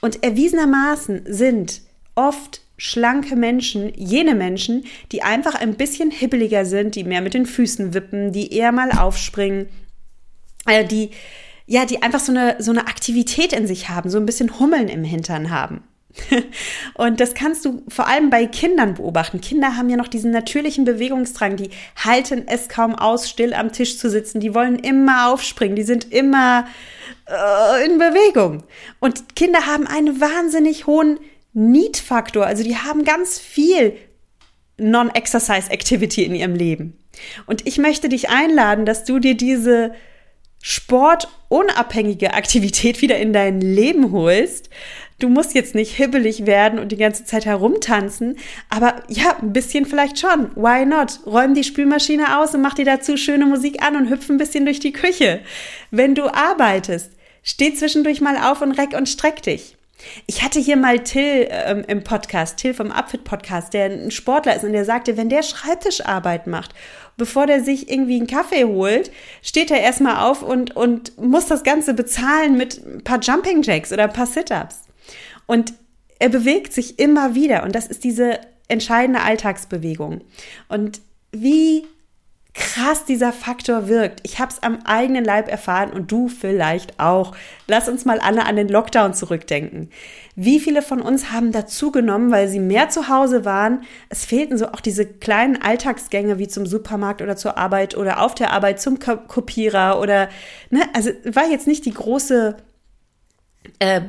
[0.00, 1.82] Und erwiesenermaßen sind
[2.14, 7.46] oft schlanke Menschen, jene Menschen, die einfach ein bisschen hibbeliger sind, die mehr mit den
[7.46, 9.68] Füßen wippen, die eher mal aufspringen,
[10.66, 11.10] äh, die
[11.68, 14.88] ja, die einfach so eine so eine Aktivität in sich haben, so ein bisschen Hummeln
[14.88, 15.82] im Hintern haben.
[16.94, 19.40] Und das kannst du vor allem bei Kindern beobachten.
[19.40, 23.98] Kinder haben ja noch diesen natürlichen Bewegungsdrang, die halten es kaum aus, still am Tisch
[23.98, 26.66] zu sitzen, die wollen immer aufspringen, die sind immer
[27.28, 28.62] äh, in Bewegung.
[29.00, 31.18] Und Kinder haben einen wahnsinnig hohen
[31.56, 33.96] Need-Faktor, also die haben ganz viel
[34.76, 36.98] Non-Exercise Activity in ihrem Leben.
[37.46, 39.92] Und ich möchte dich einladen, dass du dir diese
[40.60, 44.68] sportunabhängige Aktivität wieder in dein Leben holst.
[45.18, 48.36] Du musst jetzt nicht hibbelig werden und die ganze Zeit herumtanzen,
[48.68, 50.50] aber ja, ein bisschen vielleicht schon.
[50.56, 51.20] Why not?
[51.24, 54.66] Räum die Spülmaschine aus und mach dir dazu schöne Musik an und hüpf ein bisschen
[54.66, 55.40] durch die Küche.
[55.90, 59.75] Wenn du arbeitest, steh zwischendurch mal auf und reck und streck dich.
[60.26, 64.56] Ich hatte hier mal Till ähm, im Podcast, Till vom Upfit Podcast, der ein Sportler
[64.56, 66.74] ist und der sagte, wenn der Schreibtischarbeit macht
[67.16, 69.10] bevor der sich irgendwie einen Kaffee holt,
[69.42, 73.92] steht er erstmal auf und, und muss das Ganze bezahlen mit ein paar Jumping Jacks
[73.92, 74.82] oder ein paar Sit-Ups.
[75.46, 75.72] Und
[76.18, 80.22] er bewegt sich immer wieder und das ist diese entscheidende Alltagsbewegung.
[80.68, 81.00] Und
[81.32, 81.86] wie
[82.56, 84.20] krass dieser Faktor wirkt.
[84.22, 87.36] Ich habe es am eigenen Leib erfahren und du vielleicht auch.
[87.66, 89.90] Lass uns mal alle an den Lockdown zurückdenken.
[90.36, 93.82] Wie viele von uns haben dazugenommen, weil sie mehr zu Hause waren?
[94.08, 98.34] Es fehlten so auch diese kleinen Alltagsgänge wie zum Supermarkt oder zur Arbeit oder auf
[98.34, 100.28] der Arbeit zum Kopierer oder,
[100.70, 102.56] ne, also war jetzt nicht die große
[103.78, 104.00] äh,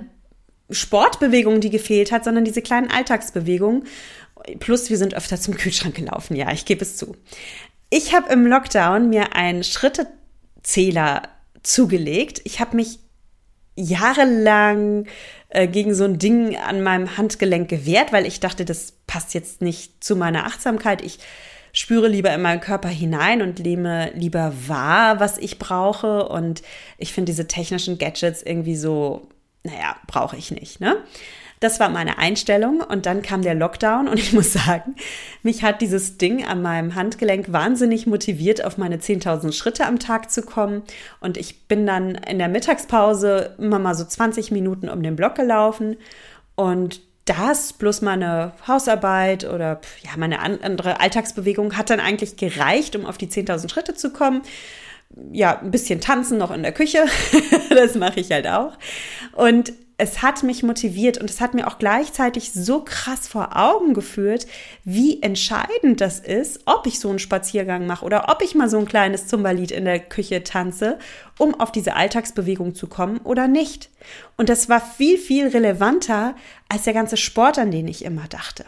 [0.70, 3.84] Sportbewegung, die gefehlt hat, sondern diese kleinen Alltagsbewegungen.
[4.60, 6.36] Plus, wir sind öfter zum Kühlschrank gelaufen.
[6.36, 7.16] Ja, ich gebe es zu.
[7.90, 11.24] Ich habe im Lockdown mir einen Schrittezähler
[11.64, 12.42] zugelegt.
[12.44, 13.00] Ich habe mich
[13.76, 15.06] jahrelang
[15.50, 19.62] äh, gegen so ein Ding an meinem Handgelenk gewehrt, weil ich dachte, das passt jetzt
[19.62, 21.02] nicht zu meiner Achtsamkeit.
[21.02, 21.20] Ich
[21.72, 26.28] spüre lieber in meinen Körper hinein und nehme lieber wahr, was ich brauche.
[26.28, 26.64] Und
[26.98, 29.30] ich finde diese technischen Gadgets irgendwie so,
[29.64, 30.82] naja, brauche ich nicht.
[30.82, 30.98] Ne?
[31.60, 34.96] Das war meine Einstellung und dann kam der Lockdown und ich muss sagen,
[35.42, 40.30] mich hat dieses Ding an meinem Handgelenk wahnsinnig motiviert, auf meine 10.000 Schritte am Tag
[40.30, 40.84] zu kommen
[41.20, 45.36] und ich bin dann in der Mittagspause immer mal so 20 Minuten um den Block
[45.36, 45.98] gelaufen
[46.56, 53.06] und das plus meine Hausarbeit oder ja, meine andere Alltagsbewegung hat dann eigentlich gereicht, um
[53.06, 54.44] auf die 10.000 Schritte zu kommen.
[55.32, 57.06] Ja, ein bisschen tanzen noch in der Küche,
[57.70, 58.78] das mache ich halt auch.
[59.34, 63.96] Und es hat mich motiviert und es hat mir auch gleichzeitig so krass vor Augen
[63.96, 64.46] geführt,
[64.84, 68.78] wie entscheidend das ist, ob ich so einen Spaziergang mache oder ob ich mal so
[68.78, 71.00] ein kleines Zumba-Lied in der Küche tanze,
[71.40, 73.90] um auf diese Alltagsbewegung zu kommen oder nicht.
[74.38, 76.36] Und das war viel, viel relevanter
[76.70, 78.66] als der ganze Sport, an den ich immer dachte.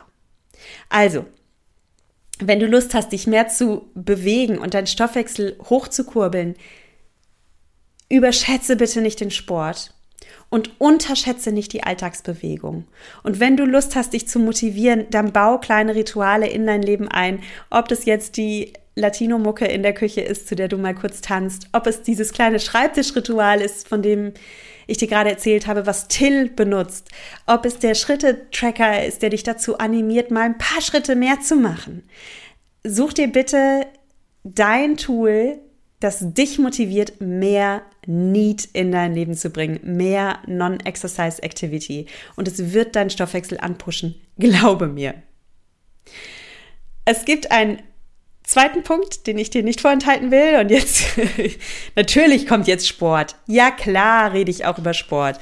[0.89, 1.27] Also,
[2.39, 6.55] wenn du Lust hast, dich mehr zu bewegen und deinen Stoffwechsel hochzukurbeln,
[8.09, 9.93] überschätze bitte nicht den Sport
[10.49, 12.85] und unterschätze nicht die Alltagsbewegung.
[13.23, 17.07] Und wenn du Lust hast, dich zu motivieren, dann bau kleine Rituale in dein Leben
[17.07, 17.39] ein.
[17.69, 21.67] Ob das jetzt die Latino-Mucke in der Küche ist, zu der du mal kurz tanzt,
[21.73, 24.33] ob es dieses kleine Schreibtischritual ist, von dem
[24.87, 27.09] ich dir gerade erzählt habe, was Till benutzt,
[27.45, 31.55] ob es der Schritte-Tracker ist, der dich dazu animiert, mal ein paar Schritte mehr zu
[31.55, 32.09] machen.
[32.83, 33.85] Such dir bitte
[34.43, 35.59] dein Tool,
[35.99, 42.07] das dich motiviert, mehr Need in dein Leben zu bringen, mehr Non-Exercise Activity.
[42.35, 44.15] Und es wird deinen Stoffwechsel anpushen.
[44.37, 45.15] Glaube mir.
[47.05, 47.81] Es gibt einen
[48.43, 50.59] zweiten Punkt, den ich dir nicht vorenthalten will.
[50.59, 51.05] Und jetzt,
[51.95, 53.35] natürlich kommt jetzt Sport.
[53.45, 55.39] Ja, klar rede ich auch über Sport.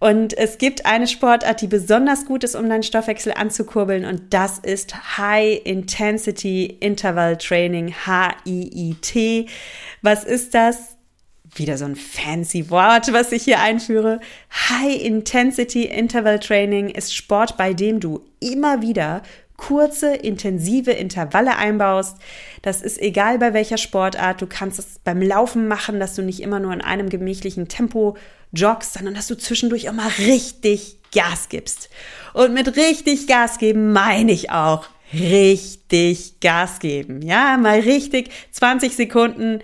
[0.00, 4.58] Und es gibt eine Sportart, die besonders gut ist, um deinen Stoffwechsel anzukurbeln, und das
[4.58, 9.48] ist High Intensity Interval Training, HIIT.
[10.00, 10.96] Was ist das?
[11.54, 14.20] Wieder so ein fancy Wort, was ich hier einführe.
[14.70, 19.22] High Intensity Interval Training ist Sport, bei dem du immer wieder
[19.58, 22.16] kurze, intensive Intervalle einbaust.
[22.62, 24.40] Das ist egal bei welcher Sportart.
[24.40, 28.16] Du kannst es beim Laufen machen, dass du nicht immer nur in einem gemächlichen Tempo
[28.52, 31.90] joggst, sondern dass du zwischendurch auch mal richtig Gas gibst.
[32.32, 37.22] Und mit richtig Gas geben meine ich auch richtig Gas geben.
[37.22, 39.60] Ja, mal richtig 20 Sekunden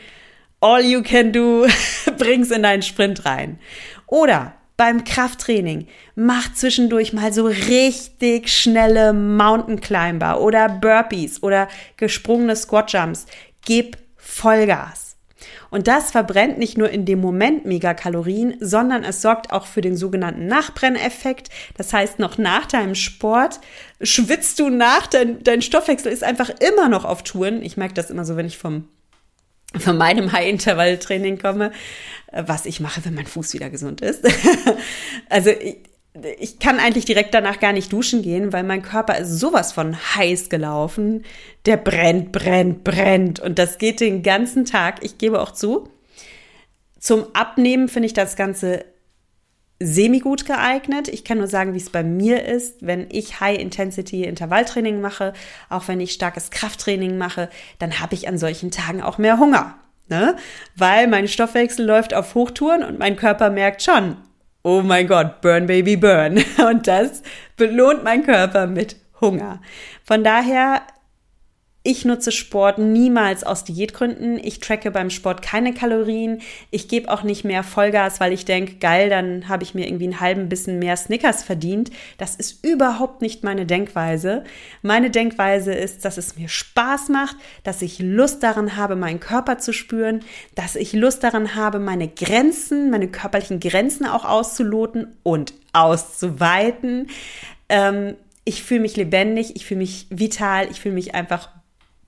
[0.60, 1.66] all you can do,
[2.18, 3.58] bring's in deinen Sprint rein.
[4.06, 12.56] Oder beim Krafttraining mach zwischendurch mal so richtig schnelle Mountain Climber oder Burpees oder gesprungene
[12.56, 13.26] Squat Jumps.
[13.64, 15.05] Gib Vollgas.
[15.76, 19.94] Und das verbrennt nicht nur in dem Moment Megakalorien, sondern es sorgt auch für den
[19.94, 21.50] sogenannten Nachbrenneffekt.
[21.76, 23.60] Das heißt, noch nach deinem Sport
[24.00, 27.60] schwitzt du nach, dein, dein Stoffwechsel ist einfach immer noch auf Touren.
[27.60, 28.88] Ich merke das immer so, wenn ich vom
[29.78, 31.72] von meinem High-Intervall-Training komme,
[32.32, 34.26] was ich mache, wenn mein Fuß wieder gesund ist.
[35.28, 35.50] also
[36.38, 39.96] ich, kann eigentlich direkt danach gar nicht duschen gehen, weil mein Körper ist sowas von
[39.96, 41.24] heiß gelaufen.
[41.66, 43.40] Der brennt, brennt, brennt.
[43.40, 45.02] Und das geht den ganzen Tag.
[45.02, 45.88] Ich gebe auch zu.
[46.98, 48.84] Zum Abnehmen finde ich das Ganze
[49.78, 51.08] semi-gut geeignet.
[51.08, 55.34] Ich kann nur sagen, wie es bei mir ist, wenn ich High-Intensity-Intervalltraining mache,
[55.68, 59.76] auch wenn ich starkes Krafttraining mache, dann habe ich an solchen Tagen auch mehr Hunger.
[60.08, 60.36] Ne?
[60.76, 64.16] Weil mein Stoffwechsel läuft auf Hochtouren und mein Körper merkt schon,
[64.66, 66.42] oh mein Gott, burn baby burn.
[66.68, 67.22] Und das
[67.56, 69.60] belohnt mein Körper mit Hunger.
[70.02, 70.82] Von daher
[71.86, 74.40] ich nutze Sport niemals aus Diätgründen.
[74.42, 76.42] Ich tracke beim Sport keine Kalorien.
[76.72, 80.06] Ich gebe auch nicht mehr Vollgas, weil ich denke, geil, dann habe ich mir irgendwie
[80.06, 81.92] einen halben Bissen mehr Snickers verdient.
[82.18, 84.42] Das ist überhaupt nicht meine Denkweise.
[84.82, 89.58] Meine Denkweise ist, dass es mir Spaß macht, dass ich Lust daran habe, meinen Körper
[89.58, 90.24] zu spüren,
[90.56, 97.06] dass ich Lust daran habe, meine Grenzen, meine körperlichen Grenzen auch auszuloten und auszuweiten.
[97.68, 101.48] Ähm, ich fühle mich lebendig, ich fühle mich vital, ich fühle mich einfach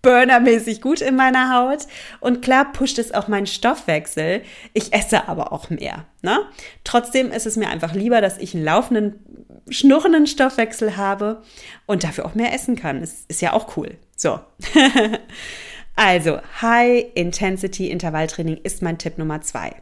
[0.08, 1.86] burnermäßig gut in meiner Haut.
[2.20, 4.42] Und klar pusht es auch meinen Stoffwechsel.
[4.72, 6.06] Ich esse aber auch mehr.
[6.22, 6.38] Ne?
[6.82, 9.20] Trotzdem ist es mir einfach lieber, dass ich einen laufenden,
[9.68, 11.42] schnurrenden Stoffwechsel habe
[11.84, 13.02] und dafür auch mehr essen kann.
[13.02, 13.98] Das ist ja auch cool.
[14.16, 14.40] So.
[15.94, 19.76] also, High Intensity Intervalltraining ist mein Tipp Nummer zwei.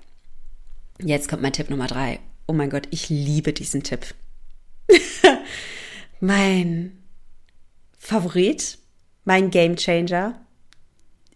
[1.00, 2.18] Jetzt kommt mein Tipp Nummer drei.
[2.48, 4.06] Oh mein Gott, ich liebe diesen Tipp.
[6.20, 6.98] mein
[7.96, 8.78] Favorit
[9.26, 10.40] mein Game Changer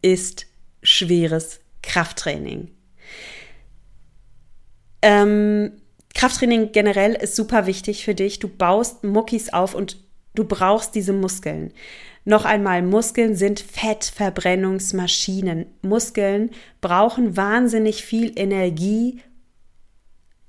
[0.00, 0.46] ist
[0.82, 2.70] schweres Krafttraining.
[5.02, 5.72] Ähm,
[6.14, 8.38] Krafttraining generell ist super wichtig für dich.
[8.38, 9.98] Du baust Muckis auf und
[10.34, 11.74] du brauchst diese Muskeln.
[12.24, 15.66] Noch einmal, Muskeln sind Fettverbrennungsmaschinen.
[15.82, 16.50] Muskeln
[16.80, 19.20] brauchen wahnsinnig viel Energie,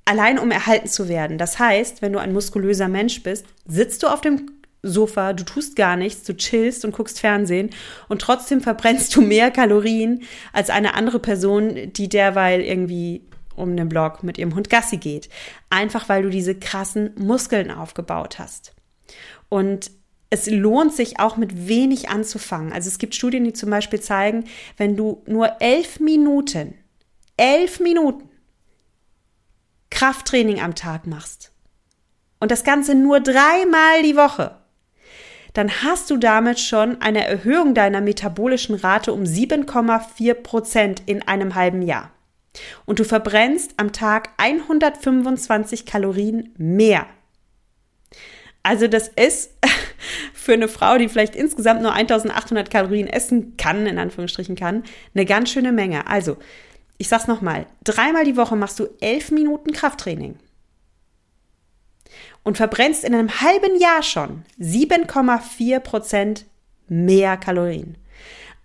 [0.06, 1.40] allein um erhalten zu werden.
[1.40, 5.76] Das heißt, wenn du ein muskulöser Mensch bist, sitzt du auf dem Sofa, du tust
[5.76, 7.70] gar nichts, du chillst und guckst Fernsehen
[8.10, 13.90] und trotzdem verbrennst du mehr Kalorien als eine andere Person, die derweil irgendwie um den
[13.90, 15.30] Block mit ihrem Hund Gassi geht.
[15.70, 18.74] Einfach weil du diese krassen Muskeln aufgebaut hast.
[19.50, 19.92] Und
[20.32, 22.72] es lohnt sich auch mit wenig anzufangen.
[22.72, 24.46] Also es gibt Studien, die zum Beispiel zeigen,
[24.78, 26.74] wenn du nur elf Minuten,
[27.38, 28.30] elf Minuten
[29.90, 31.52] Krafttraining am Tag machst,
[32.40, 34.61] und das Ganze nur dreimal die Woche,
[35.54, 41.56] dann hast du damit schon eine Erhöhung deiner metabolischen Rate um 7,4 Prozent in einem
[41.56, 42.12] halben Jahr.
[42.86, 47.08] Und du verbrennst am Tag 125 Kalorien mehr.
[48.64, 49.52] Also das ist
[50.34, 54.84] für eine Frau, die vielleicht insgesamt nur 1800 Kalorien essen kann, in Anführungsstrichen kann,
[55.16, 56.08] eine ganz schöne Menge.
[56.08, 56.38] Also,
[56.98, 60.38] ich sag's nochmal, dreimal die Woche machst du elf Minuten Krafttraining
[62.44, 66.46] und verbrennst in einem halben Jahr schon 7,4 Prozent
[66.88, 67.98] mehr Kalorien.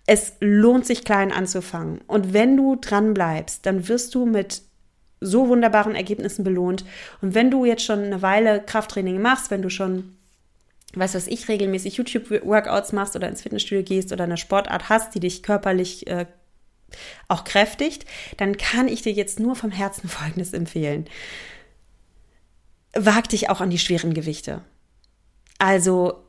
[0.05, 1.99] Es lohnt sich klein anzufangen.
[2.07, 4.61] Und wenn du dran bleibst, dann wirst du mit
[5.19, 6.85] so wunderbaren Ergebnissen belohnt.
[7.21, 10.15] Und wenn du jetzt schon eine Weile Krafttraining machst, wenn du schon,
[10.93, 15.19] weißt was ich, regelmäßig YouTube-Workouts machst oder ins Fitnessstudio gehst oder eine Sportart hast, die
[15.19, 16.25] dich körperlich äh,
[17.27, 18.05] auch kräftigt,
[18.37, 21.05] dann kann ich dir jetzt nur vom Herzen Folgendes empfehlen.
[22.97, 24.61] Wag dich auch an die schweren Gewichte.
[25.59, 26.23] Also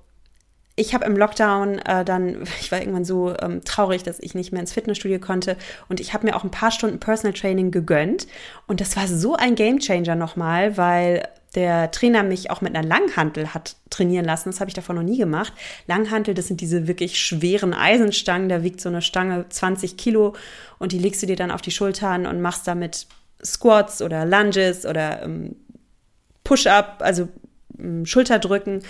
[0.77, 4.53] ich habe im Lockdown äh, dann, ich war irgendwann so ähm, traurig, dass ich nicht
[4.53, 5.57] mehr ins Fitnessstudio konnte
[5.89, 8.27] und ich habe mir auch ein paar Stunden Personal Training gegönnt
[8.67, 13.55] und das war so ein Gamechanger nochmal, weil der Trainer mich auch mit einer Langhantel
[13.55, 14.51] hat trainieren lassen.
[14.51, 15.53] Das habe ich davor noch nie gemacht.
[15.87, 18.51] Langhantel, das sind diese wirklich schweren Eisenstangen.
[18.51, 20.35] Da wiegt so eine Stange 20 Kilo
[20.79, 23.07] und die legst du dir dann auf die Schultern und machst damit
[23.43, 25.57] Squats oder Lunges oder ähm,
[26.49, 27.29] Push-up, also
[27.79, 28.81] ähm, Schulterdrücken.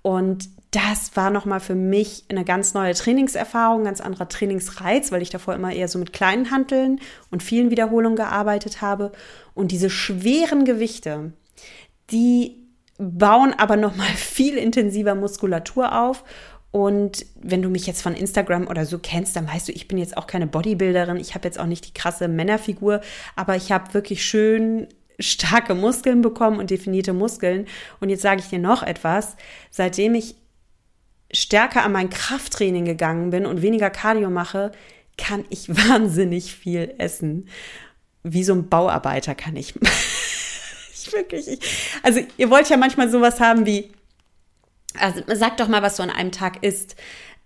[0.00, 5.28] Und das war nochmal für mich eine ganz neue Trainingserfahrung, ganz anderer Trainingsreiz, weil ich
[5.28, 7.00] davor immer eher so mit kleinen Hanteln
[7.30, 9.12] und vielen Wiederholungen gearbeitet habe.
[9.52, 11.34] Und diese schweren Gewichte,
[12.10, 12.56] die
[12.96, 16.24] bauen aber nochmal viel intensiver Muskulatur auf.
[16.70, 19.98] Und wenn du mich jetzt von Instagram oder so kennst, dann weißt du, ich bin
[19.98, 21.18] jetzt auch keine Bodybuilderin.
[21.18, 23.02] Ich habe jetzt auch nicht die krasse Männerfigur,
[23.36, 24.88] aber ich habe wirklich schön
[25.18, 27.66] starke Muskeln bekommen und definierte Muskeln.
[28.00, 29.36] Und jetzt sage ich dir noch etwas.
[29.70, 30.34] Seitdem ich
[31.32, 34.72] stärker an mein Krafttraining gegangen bin und weniger Cardio mache,
[35.16, 37.48] kann ich wahnsinnig viel essen.
[38.22, 39.74] Wie so ein Bauarbeiter kann ich.
[40.92, 41.48] ich wirklich.
[41.48, 41.60] Ich,
[42.02, 43.90] also ihr wollt ja manchmal sowas haben wie,
[44.98, 46.96] also sag doch mal, was du an einem Tag isst.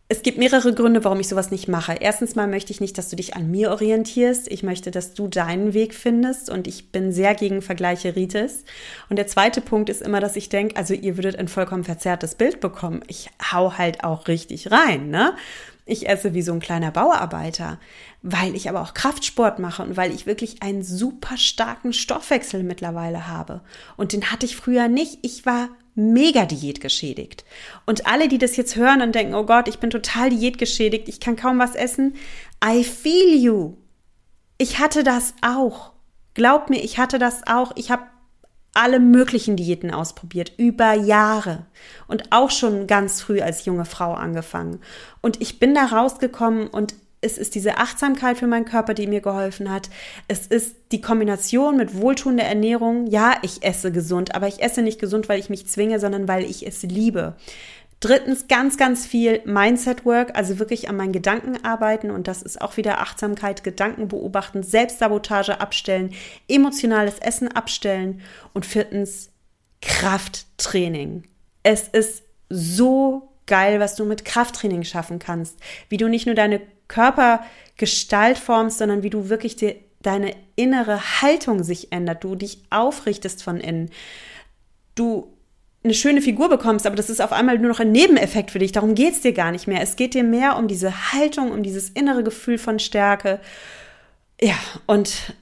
[0.08, 1.94] Es gibt mehrere Gründe, warum ich sowas nicht mache.
[1.94, 4.46] Erstens mal möchte ich nicht, dass du dich an mir orientierst.
[4.46, 8.62] Ich möchte, dass du deinen Weg findest und ich bin sehr gegen Vergleiche Rites.
[9.08, 12.36] Und der zweite Punkt ist immer, dass ich denke, also ihr würdet ein vollkommen verzerrtes
[12.36, 13.02] Bild bekommen.
[13.08, 15.34] Ich hau halt auch richtig rein, ne?
[15.86, 17.80] Ich esse wie so ein kleiner Bauarbeiter,
[18.22, 23.26] weil ich aber auch Kraftsport mache und weil ich wirklich einen super starken Stoffwechsel mittlerweile
[23.26, 23.60] habe.
[23.96, 25.18] Und den hatte ich früher nicht.
[25.22, 27.44] Ich war mega diätgeschädigt.
[27.86, 31.18] Und alle, die das jetzt hören und denken, oh Gott, ich bin total diätgeschädigt, ich
[31.18, 32.14] kann kaum was essen,
[32.64, 33.74] I feel you.
[34.58, 35.92] Ich hatte das auch.
[36.34, 37.72] Glaub mir, ich hatte das auch.
[37.76, 38.04] Ich habe
[38.74, 41.64] alle möglichen Diäten ausprobiert, über Jahre
[42.08, 44.80] und auch schon ganz früh als junge Frau angefangen.
[45.22, 49.20] Und ich bin da rausgekommen und es ist diese Achtsamkeit für meinen Körper, die mir
[49.20, 49.88] geholfen hat.
[50.28, 53.06] Es ist die Kombination mit wohltuender Ernährung.
[53.06, 56.44] Ja, ich esse gesund, aber ich esse nicht gesund, weil ich mich zwinge, sondern weil
[56.44, 57.36] ich es liebe.
[58.00, 62.60] Drittens ganz, ganz viel Mindset Work, also wirklich an meinen Gedanken arbeiten und das ist
[62.60, 66.12] auch wieder Achtsamkeit, Gedanken beobachten, Selbstsabotage abstellen,
[66.46, 68.20] emotionales Essen abstellen
[68.52, 69.30] und viertens
[69.80, 71.24] Krafttraining.
[71.62, 75.58] Es ist so geil, was du mit Krafttraining schaffen kannst,
[75.88, 81.64] wie du nicht nur deine Körpergestalt formst, sondern wie du wirklich die, deine innere Haltung
[81.64, 83.90] sich ändert, du dich aufrichtest von innen,
[84.94, 85.32] du
[85.86, 88.72] eine schöne Figur bekommst, aber das ist auf einmal nur noch ein Nebeneffekt für dich.
[88.72, 89.80] Darum geht es dir gar nicht mehr.
[89.82, 93.40] Es geht dir mehr um diese Haltung, um dieses innere Gefühl von Stärke.
[94.40, 94.56] Ja,
[94.86, 95.34] und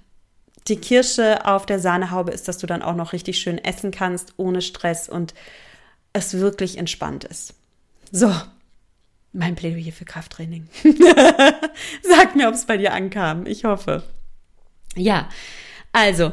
[0.69, 4.35] die Kirsche auf der Sahnehaube ist, dass du dann auch noch richtig schön essen kannst,
[4.37, 5.35] ohne Stress und
[6.13, 7.55] es wirklich entspannt ist.
[8.13, 8.33] So,
[9.35, 10.69] mein Plädoyer für Krafttraining.
[12.03, 13.47] Sag mir, ob es bei dir ankam.
[13.47, 14.05] Ich hoffe.
[14.97, 15.29] Ja,
[15.93, 16.33] also,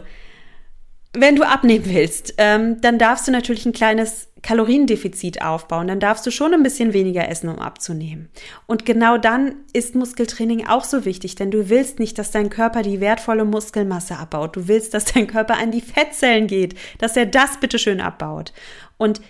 [1.14, 5.88] wenn du abnehmen willst, ähm, dann darfst du natürlich ein kleines Kaloriendefizit aufbauen.
[5.88, 8.30] Dann darfst du schon ein bisschen weniger essen, um abzunehmen.
[8.66, 12.82] Und genau dann ist Muskeltraining auch so wichtig, denn du willst nicht, dass dein Körper
[12.82, 14.56] die wertvolle Muskelmasse abbaut.
[14.56, 18.54] Du willst, dass dein Körper an die Fettzellen geht, dass er das bitteschön abbaut.
[18.98, 19.22] Und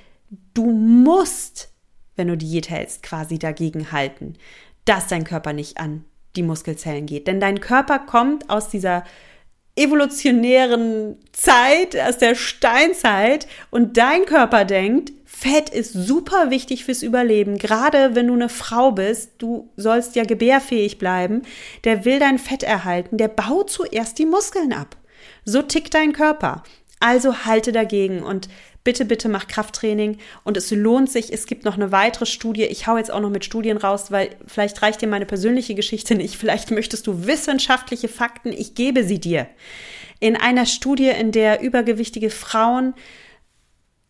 [0.54, 1.71] du musst
[2.22, 4.36] wenn du Diät hältst, quasi dagegen halten,
[4.86, 6.06] dass dein Körper nicht an
[6.36, 7.26] die Muskelzellen geht.
[7.26, 9.04] Denn dein Körper kommt aus dieser
[9.76, 17.58] evolutionären Zeit, aus der Steinzeit und dein Körper denkt, Fett ist super wichtig fürs Überleben,
[17.58, 21.42] gerade wenn du eine Frau bist, du sollst ja gebärfähig bleiben,
[21.86, 24.96] der will dein Fett erhalten, der baut zuerst die Muskeln ab.
[25.44, 26.62] So tickt dein Körper.
[27.00, 28.48] Also halte dagegen und
[28.84, 31.32] bitte, bitte mach Krafttraining und es lohnt sich.
[31.32, 32.64] Es gibt noch eine weitere Studie.
[32.64, 36.16] Ich hau jetzt auch noch mit Studien raus, weil vielleicht reicht dir meine persönliche Geschichte
[36.16, 36.38] nicht.
[36.38, 38.52] Vielleicht möchtest du wissenschaftliche Fakten.
[38.52, 39.48] Ich gebe sie dir.
[40.20, 42.94] In einer Studie, in der übergewichtige Frauen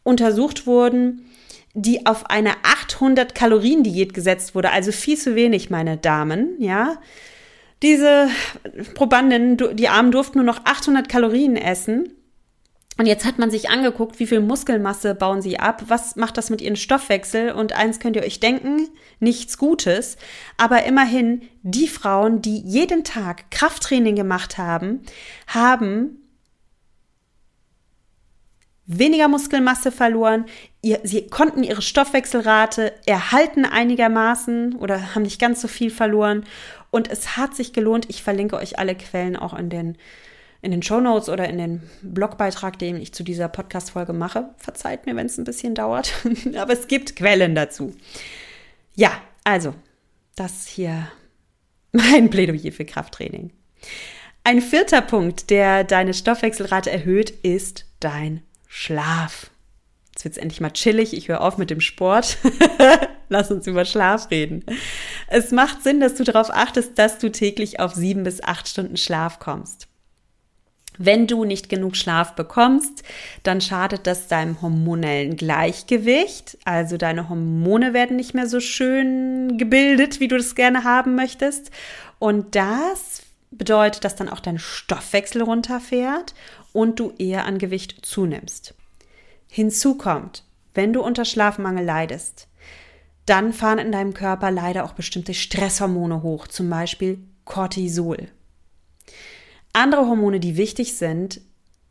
[0.04, 1.26] untersucht wurden,
[1.74, 6.98] die auf eine 800 Kalorien Diät gesetzt wurde, also viel zu wenig, meine Damen, ja.
[7.82, 8.28] Diese
[8.94, 12.14] Probanden, die Armen durften nur noch 800 Kalorien essen.
[12.98, 16.50] Und jetzt hat man sich angeguckt, wie viel Muskelmasse bauen sie ab, was macht das
[16.50, 17.52] mit ihrem Stoffwechsel?
[17.52, 18.90] Und eins könnt ihr euch denken,
[19.20, 20.18] nichts Gutes,
[20.58, 25.02] aber immerhin die Frauen, die jeden Tag Krafttraining gemacht haben,
[25.48, 26.18] haben
[28.86, 30.46] weniger Muskelmasse verloren,
[30.82, 36.44] ihr, sie konnten ihre Stoffwechselrate erhalten einigermaßen oder haben nicht ganz so viel verloren.
[36.90, 38.08] Und es hat sich gelohnt.
[38.10, 39.98] Ich verlinke euch alle Quellen auch in den
[40.62, 44.50] in den Show Notes oder in den Blogbeitrag, den ich zu dieser Podcast-Folge mache.
[44.58, 46.14] Verzeiht mir, wenn es ein bisschen dauert,
[46.56, 47.96] aber es gibt Quellen dazu.
[48.96, 49.12] Ja,
[49.44, 49.74] also,
[50.36, 51.08] das hier
[51.92, 53.52] mein Plädoyer für Krafttraining.
[54.44, 59.52] Ein vierter Punkt, der deine Stoffwechselrate erhöht, ist dein Schlaf.
[60.14, 61.14] Jetzt wird es endlich mal chillig.
[61.14, 62.38] Ich höre auf mit dem Sport.
[63.30, 64.66] Lass uns über Schlaf reden.
[65.28, 68.98] Es macht Sinn, dass du darauf achtest, dass du täglich auf sieben bis acht Stunden
[68.98, 69.88] Schlaf kommst.
[71.04, 73.02] Wenn du nicht genug Schlaf bekommst,
[73.42, 76.60] dann schadet das deinem hormonellen Gleichgewicht.
[76.64, 81.72] Also deine Hormone werden nicht mehr so schön gebildet, wie du das gerne haben möchtest.
[82.20, 86.36] Und das bedeutet, dass dann auch dein Stoffwechsel runterfährt
[86.72, 88.76] und du eher an Gewicht zunimmst.
[89.48, 90.44] Hinzu kommt,
[90.76, 92.48] wenn du unter Schlafmangel leidest,
[93.26, 98.28] dann fahren in deinem Körper leider auch bestimmte Stresshormone hoch, zum Beispiel Cortisol.
[99.74, 101.42] Andere Hormone, die wichtig sind,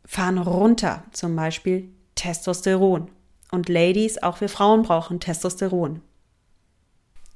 [0.05, 3.09] fahren runter, zum Beispiel Testosteron.
[3.51, 6.01] Und Ladies, auch wir Frauen brauchen Testosteron.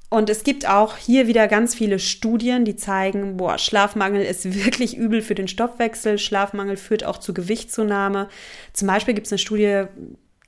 [0.08, 4.96] Und es gibt auch hier wieder ganz viele Studien, die zeigen, boah, Schlafmangel ist wirklich
[4.96, 6.18] übel für den Stoffwechsel.
[6.18, 8.28] Schlafmangel führt auch zu Gewichtszunahme.
[8.72, 9.84] Zum Beispiel gibt es eine Studie,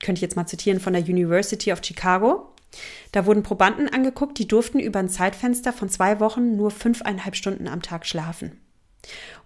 [0.01, 2.55] könnte ich jetzt mal zitieren, von der University of Chicago.
[3.13, 7.67] Da wurden Probanden angeguckt, die durften über ein Zeitfenster von zwei Wochen nur fünfeinhalb Stunden
[7.67, 8.61] am Tag schlafen.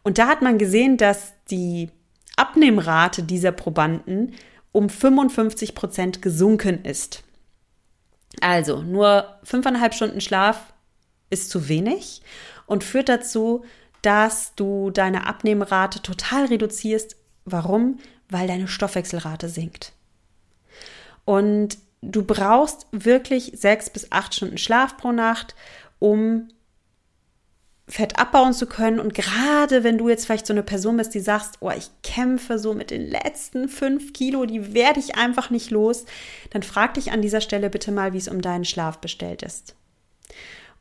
[0.03, 1.91] Und da hat man gesehen, dass die
[2.37, 4.35] Abnehmrate dieser Probanden
[4.73, 7.23] um 55 Prozent gesunken ist.
[8.41, 10.73] Also nur fünfeinhalb Stunden Schlaf
[11.31, 12.23] ist zu wenig
[12.67, 13.65] und führt dazu,
[14.01, 17.17] dass du deine Abnehmrate total reduzierst.
[17.45, 17.99] Warum?
[18.29, 19.93] Weil deine Stoffwechselrate sinkt.
[21.25, 25.55] Und du brauchst wirklich sechs bis acht Stunden Schlaf pro Nacht,
[25.99, 26.49] um
[27.93, 28.99] Fett abbauen zu können.
[28.99, 32.59] Und gerade wenn du jetzt vielleicht so eine Person bist, die sagst, oh, ich kämpfe
[32.59, 36.07] so mit den letzten fünf Kilo, die werde ich einfach nicht los,
[36.49, 39.75] dann frag dich an dieser Stelle bitte mal, wie es um deinen Schlaf bestellt ist.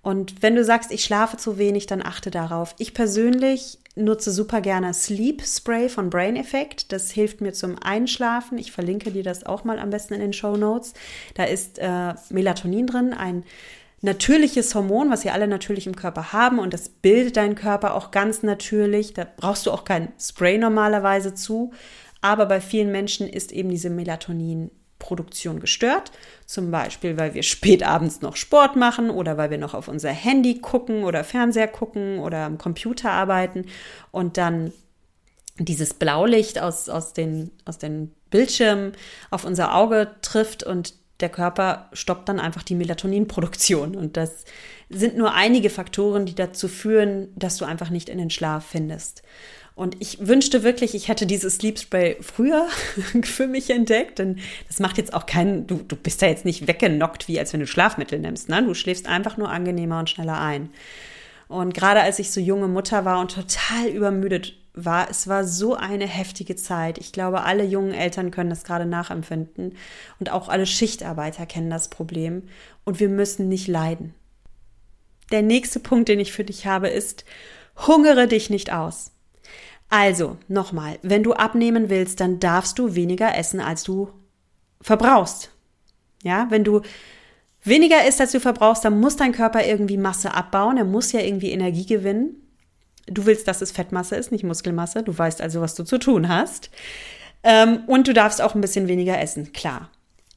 [0.01, 2.75] Und wenn du sagst, ich schlafe zu wenig, dann achte darauf.
[2.77, 6.93] Ich persönlich nutze super gerne Sleep Spray von Brain Effect.
[6.93, 8.57] Das hilft mir zum Einschlafen.
[8.57, 10.93] Ich verlinke dir das auch mal am besten in den Show Notes.
[11.33, 13.43] Da ist äh, Melatonin drin, ein
[14.01, 18.11] natürliches Hormon, was wir alle natürlich im Körper haben und das bildet deinen Körper auch
[18.11, 19.13] ganz natürlich.
[19.13, 21.71] Da brauchst du auch kein Spray normalerweise zu.
[22.21, 26.11] Aber bei vielen Menschen ist eben diese Melatoninproduktion gestört.
[26.45, 30.11] Zum Beispiel, weil wir spät abends noch Sport machen oder weil wir noch auf unser
[30.11, 33.65] Handy gucken oder Fernseher gucken oder am Computer arbeiten
[34.11, 34.71] und dann
[35.57, 38.93] dieses Blaulicht aus, aus, den, aus den Bildschirmen
[39.29, 43.95] auf unser Auge trifft und der Körper stoppt dann einfach die Melatoninproduktion.
[43.95, 44.45] Und das
[44.89, 49.23] sind nur einige Faktoren, die dazu führen, dass du einfach nicht in den Schlaf findest.
[49.73, 52.67] Und ich wünschte wirklich, ich hätte dieses Sleep Spray früher
[53.23, 56.67] für mich entdeckt, denn das macht jetzt auch keinen, du, du bist da jetzt nicht
[56.67, 58.49] weggenockt, wie als wenn du Schlafmittel nimmst.
[58.49, 58.63] Ne?
[58.63, 60.69] Du schläfst einfach nur angenehmer und schneller ein.
[61.47, 65.75] Und gerade als ich so junge Mutter war und total übermüdet war, es war so
[65.75, 66.97] eine heftige Zeit.
[66.97, 69.75] Ich glaube, alle jungen Eltern können das gerade nachempfinden
[70.19, 72.43] und auch alle Schichtarbeiter kennen das Problem
[72.83, 74.13] und wir müssen nicht leiden.
[75.31, 77.25] Der nächste Punkt, den ich für dich habe, ist,
[77.87, 79.11] hungere dich nicht aus.
[79.89, 84.09] Also, nochmal, wenn du abnehmen willst, dann darfst du weniger essen, als du
[84.79, 85.51] verbrauchst.
[86.23, 86.81] Ja, wenn du
[87.63, 91.19] weniger isst, als du verbrauchst, dann muss dein Körper irgendwie Masse abbauen, er muss ja
[91.19, 92.40] irgendwie Energie gewinnen.
[93.11, 95.03] Du willst, dass es Fettmasse ist, nicht Muskelmasse.
[95.03, 96.69] Du weißt also, was du zu tun hast.
[97.43, 99.89] Ähm, und du darfst auch ein bisschen weniger essen, klar.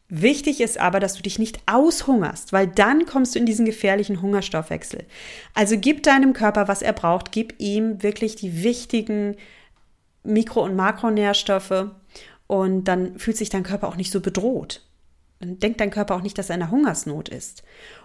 [0.09, 4.21] Wichtig ist aber, dass du dich nicht aushungerst, weil dann kommst du in diesen gefährlichen
[4.21, 5.05] Hungerstoffwechsel.
[5.55, 9.37] Also gib deinem Körper, was er braucht, gib ihm wirklich die wichtigen
[10.23, 11.91] Mikro- und Makronährstoffe
[12.47, 14.83] und dann fühlt sich dein Körper auch nicht so bedroht.
[15.41, 17.63] Dann denkt dein Körper auch nicht, dass er in einer Hungersnot ist.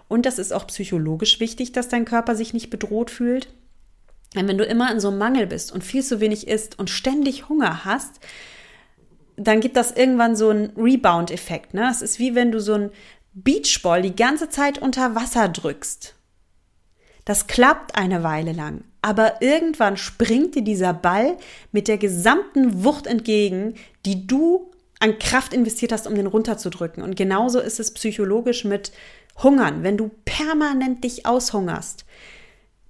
[0.08, 3.48] Und das ist auch psychologisch wichtig, dass dein Körper sich nicht bedroht fühlt.
[4.34, 6.88] Denn wenn du immer in so einem Mangel bist und viel zu wenig isst und
[6.88, 8.20] ständig Hunger hast,
[9.36, 11.74] dann gibt das irgendwann so einen Rebound-Effekt.
[11.74, 11.88] Ne?
[11.90, 12.90] Es ist wie wenn du so einen
[13.32, 16.14] Beachball die ganze Zeit unter Wasser drückst.
[17.24, 21.36] Das klappt eine Weile lang, aber irgendwann springt dir dieser Ball
[21.70, 23.74] mit der gesamten Wucht entgegen,
[24.04, 24.70] die du
[25.00, 27.02] an Kraft investiert hast, um den runterzudrücken.
[27.02, 28.92] Und genauso ist es psychologisch mit
[29.42, 29.82] Hungern.
[29.82, 32.04] Wenn du permanent dich aushungerst,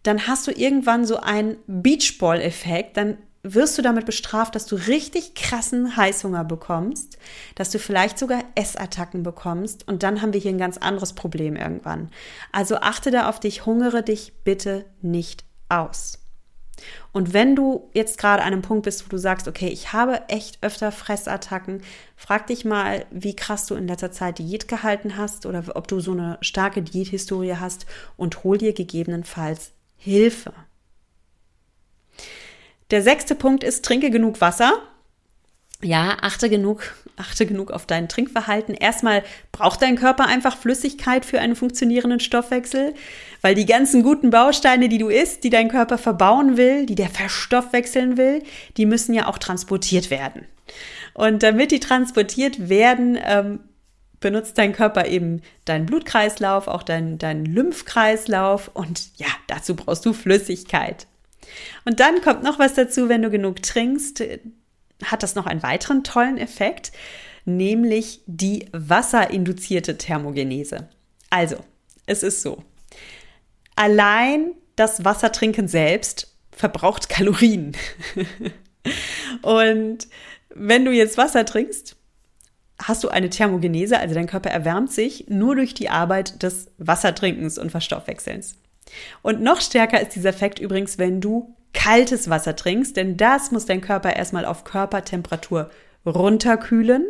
[0.03, 5.35] dann hast du irgendwann so einen Beachball-Effekt, dann wirst du damit bestraft, dass du richtig
[5.35, 7.19] krassen Heißhunger bekommst,
[7.55, 11.57] dass du vielleicht sogar Essattacken bekommst und dann haben wir hier ein ganz anderes Problem
[11.57, 12.11] irgendwann.
[12.53, 16.19] Also achte da auf dich, hungere dich bitte nicht aus.
[17.13, 20.23] Und wenn du jetzt gerade an einem Punkt bist, wo du sagst, okay, ich habe
[20.29, 21.83] echt öfter Fressattacken,
[22.17, 26.01] frag dich mal, wie krass du in letzter Zeit Diät gehalten hast oder ob du
[26.01, 27.87] so eine starke Diäthistorie hast
[28.17, 30.53] und hol dir gegebenenfalls Hilfe.
[32.91, 34.73] Der sechste Punkt ist, trinke genug Wasser.
[35.83, 38.75] Ja, achte genug, achte genug auf dein Trinkverhalten.
[38.75, 39.23] Erstmal
[39.53, 42.95] braucht dein Körper einfach Flüssigkeit für einen funktionierenden Stoffwechsel,
[43.43, 47.09] weil die ganzen guten Bausteine, die du isst, die dein Körper verbauen will, die der
[47.09, 48.43] verstoffwechseln will,
[48.77, 50.47] die müssen ja auch transportiert werden.
[51.15, 53.61] Und damit die transportiert werden, ähm,
[54.21, 60.13] benutzt dein Körper eben deinen Blutkreislauf, auch deinen, deinen Lymphkreislauf und ja, dazu brauchst du
[60.13, 61.07] Flüssigkeit.
[61.85, 64.23] Und dann kommt noch was dazu, wenn du genug trinkst,
[65.05, 66.93] hat das noch einen weiteren tollen Effekt,
[67.45, 70.89] nämlich die wasserinduzierte Thermogenese.
[71.31, 71.57] Also,
[72.07, 72.63] es ist so.
[73.77, 77.77] Allein das Wassertrinken selbst verbraucht Kalorien.
[79.43, 80.09] Und
[80.51, 81.97] wenn du jetzt Wasser trinkst,
[82.83, 87.59] hast du eine Thermogenese, also dein Körper erwärmt sich nur durch die Arbeit des Wassertrinkens
[87.59, 88.57] und Verstoffwechselns.
[89.23, 93.67] Und noch stärker ist dieser Effekt übrigens, wenn du kaltes Wasser trinkst, denn das muss
[93.67, 95.71] dein Körper erstmal auf Körpertemperatur
[96.05, 97.07] runterkühlen.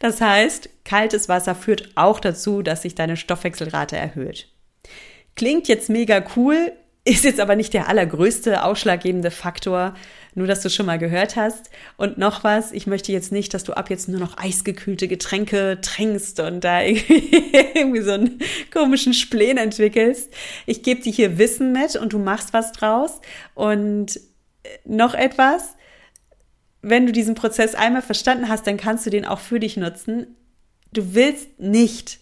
[0.00, 4.48] Das heißt, kaltes Wasser führt auch dazu, dass sich deine Stoffwechselrate erhöht.
[5.36, 6.72] Klingt jetzt mega cool,
[7.04, 9.94] ist jetzt aber nicht der allergrößte ausschlaggebende Faktor,
[10.34, 11.70] nur dass du schon mal gehört hast.
[11.96, 15.78] Und noch was, ich möchte jetzt nicht, dass du ab jetzt nur noch eisgekühlte Getränke
[15.80, 18.40] trinkst und da irgendwie so einen
[18.72, 20.32] komischen Spleen entwickelst.
[20.66, 23.20] Ich gebe dir hier Wissen mit und du machst was draus.
[23.54, 24.20] Und
[24.84, 25.74] noch etwas,
[26.82, 30.36] wenn du diesen Prozess einmal verstanden hast, dann kannst du den auch für dich nutzen.
[30.92, 32.18] Du willst nicht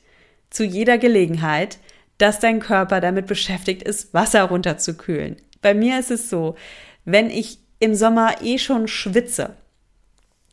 [0.51, 1.79] zu jeder Gelegenheit
[2.23, 5.37] dass dein Körper damit beschäftigt ist, Wasser runterzukühlen.
[5.61, 6.55] Bei mir ist es so,
[7.05, 9.57] wenn ich im Sommer eh schon schwitze,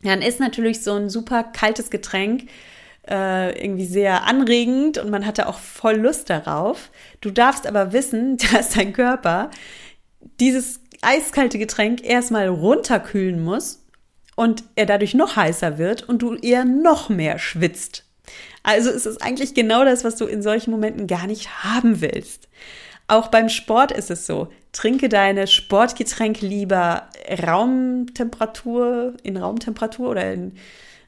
[0.01, 2.49] dann ist natürlich so ein super kaltes Getränk
[3.07, 6.89] äh, irgendwie sehr anregend und man hatte auch voll Lust darauf.
[7.21, 9.51] Du darfst aber wissen, dass dein Körper
[10.39, 13.85] dieses eiskalte Getränk erstmal runterkühlen muss
[14.35, 18.05] und er dadurch noch heißer wird und du eher noch mehr schwitzt.
[18.63, 22.49] Also ist es eigentlich genau das, was du in solchen Momenten gar nicht haben willst.
[23.07, 24.49] Auch beim Sport ist es so.
[24.71, 27.09] Trinke deine Sportgetränke lieber
[27.45, 30.53] Raumtemperatur, in Raumtemperatur oder in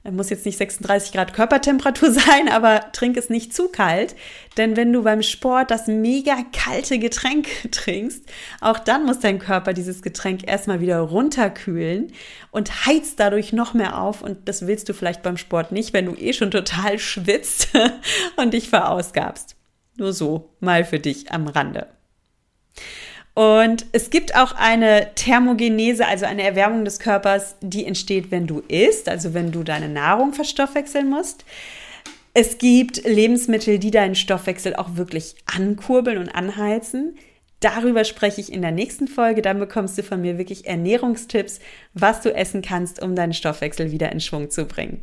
[0.10, 4.16] muss jetzt nicht 36 Grad Körpertemperatur sein, aber trink es nicht zu kalt.
[4.58, 8.26] Denn wenn du beim Sport das mega kalte Getränk trinkst,
[8.62, 12.14] auch dann muss dein Körper dieses Getränk erstmal wieder runterkühlen
[12.50, 14.24] und heizt dadurch noch mehr auf.
[14.24, 17.70] Und das willst du vielleicht beim Sport nicht, wenn du eh schon total schwitzt
[18.38, 19.56] und dich verausgabst.
[19.98, 21.88] Nur so, mal für dich am Rande.
[23.34, 28.60] Und es gibt auch eine Thermogenese, also eine Erwärmung des Körpers, die entsteht, wenn du
[28.68, 31.46] isst, also wenn du deine Nahrung verstoffwechseln musst.
[32.34, 37.18] Es gibt Lebensmittel, die deinen Stoffwechsel auch wirklich ankurbeln und anheizen.
[37.62, 39.42] Darüber spreche ich in der nächsten Folge.
[39.42, 41.60] Dann bekommst du von mir wirklich Ernährungstipps,
[41.94, 45.02] was du essen kannst, um deinen Stoffwechsel wieder in Schwung zu bringen.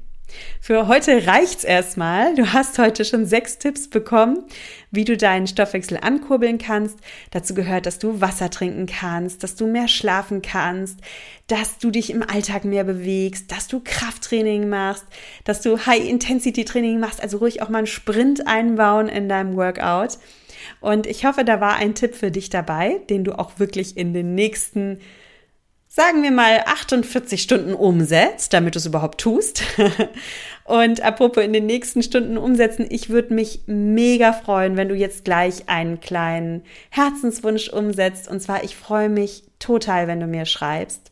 [0.60, 2.34] Für heute reicht's erstmal.
[2.34, 4.44] Du hast heute schon sechs Tipps bekommen,
[4.90, 6.98] wie du deinen Stoffwechsel ankurbeln kannst.
[7.30, 11.00] Dazu gehört, dass du Wasser trinken kannst, dass du mehr schlafen kannst,
[11.46, 15.06] dass du dich im Alltag mehr bewegst, dass du Krafttraining machst,
[15.44, 20.18] dass du High-Intensity-Training machst, also ruhig auch mal einen Sprint einbauen in deinem Workout.
[20.80, 24.12] Und ich hoffe, da war ein Tipp für dich dabei, den du auch wirklich in
[24.12, 24.98] den nächsten
[25.99, 29.64] sagen wir mal 48 Stunden umsetzt, damit du es überhaupt tust.
[30.64, 35.24] Und apropos in den nächsten Stunden umsetzen, ich würde mich mega freuen, wenn du jetzt
[35.24, 38.28] gleich einen kleinen Herzenswunsch umsetzt.
[38.28, 41.11] Und zwar, ich freue mich total, wenn du mir schreibst.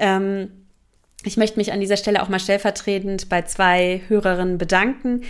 [0.00, 0.50] Ähm,
[1.22, 5.22] Ich möchte mich an dieser Stelle auch mal stellvertretend bei zwei Hörerinnen bedanken.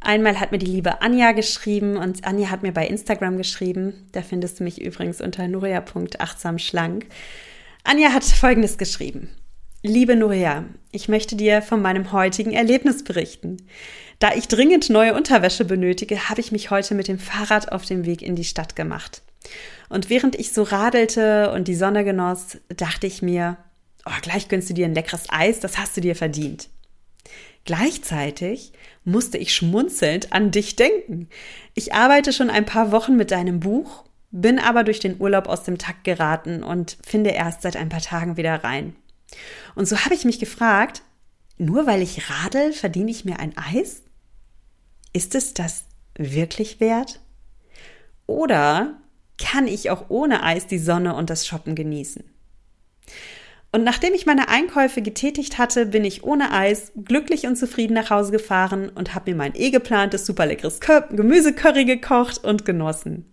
[0.00, 4.08] Einmal hat mir die liebe Anja geschrieben und Anja hat mir bei Instagram geschrieben.
[4.12, 7.04] Da findest du mich übrigens unter nuria.achtsamschlank.
[7.84, 9.30] Anja hat Folgendes geschrieben.
[9.82, 13.56] Liebe Nuria, ich möchte dir von meinem heutigen Erlebnis berichten.
[14.18, 18.04] Da ich dringend neue Unterwäsche benötige, habe ich mich heute mit dem Fahrrad auf den
[18.04, 19.22] Weg in die Stadt gemacht.
[19.88, 23.56] Und während ich so radelte und die Sonne genoss, dachte ich mir,
[24.04, 26.68] oh, gleich gönnst du dir ein leckeres Eis, das hast du dir verdient.
[27.64, 28.72] Gleichzeitig
[29.04, 31.28] musste ich schmunzelnd an dich denken.
[31.74, 35.64] Ich arbeite schon ein paar Wochen mit deinem Buch, bin aber durch den Urlaub aus
[35.64, 38.94] dem Takt geraten und finde erst seit ein paar Tagen wieder rein.
[39.74, 41.02] Und so habe ich mich gefragt,
[41.58, 44.02] nur weil ich radel, verdiene ich mir ein Eis?
[45.12, 45.84] Ist es das
[46.16, 47.20] wirklich wert?
[48.26, 48.98] Oder
[49.38, 52.24] kann ich auch ohne Eis die Sonne und das Shoppen genießen?
[53.72, 58.10] Und nachdem ich meine Einkäufe getätigt hatte, bin ich ohne Eis glücklich und zufrieden nach
[58.10, 63.26] Hause gefahren und habe mir mein eh geplantes super leckeres Gemüsecurry gekocht und genossen.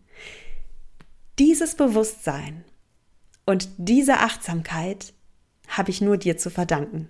[1.39, 2.63] Dieses Bewusstsein
[3.45, 5.13] und diese Achtsamkeit
[5.67, 7.09] habe ich nur dir zu verdanken.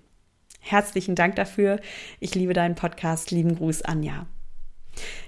[0.60, 1.80] Herzlichen Dank dafür.
[2.20, 3.32] Ich liebe deinen Podcast.
[3.32, 4.28] Lieben Gruß, Anja.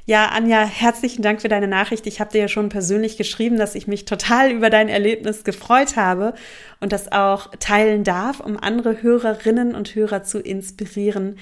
[0.05, 2.07] Ja, Anja, herzlichen Dank für deine Nachricht.
[2.07, 5.95] Ich habe dir ja schon persönlich geschrieben, dass ich mich total über dein Erlebnis gefreut
[5.95, 6.33] habe
[6.81, 11.39] und das auch teilen darf, um andere Hörerinnen und Hörer zu inspirieren.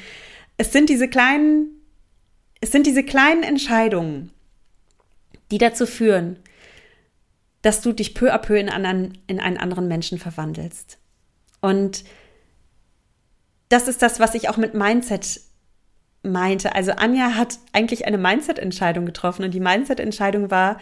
[0.58, 1.72] Es sind diese kleinen,
[2.62, 4.30] es sind diese kleinen Entscheidungen,
[5.50, 6.38] die dazu führen,
[7.62, 10.98] dass du dich peu à peu in, anderen, in einen anderen Menschen verwandelst.
[11.62, 12.04] Und
[13.70, 15.42] das ist das, was ich auch mit Mindset
[16.24, 16.76] meinte.
[16.76, 20.78] Also Anja hat eigentlich eine Mindset-Entscheidung getroffen und die Mindset-Entscheidung war,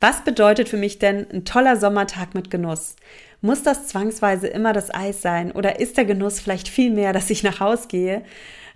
[0.00, 2.96] was bedeutet für mich denn ein toller Sommertag mit Genuss?
[3.40, 7.30] Muss das zwangsweise immer das Eis sein oder ist der Genuss vielleicht viel mehr, dass
[7.30, 8.22] ich nach Hause gehe,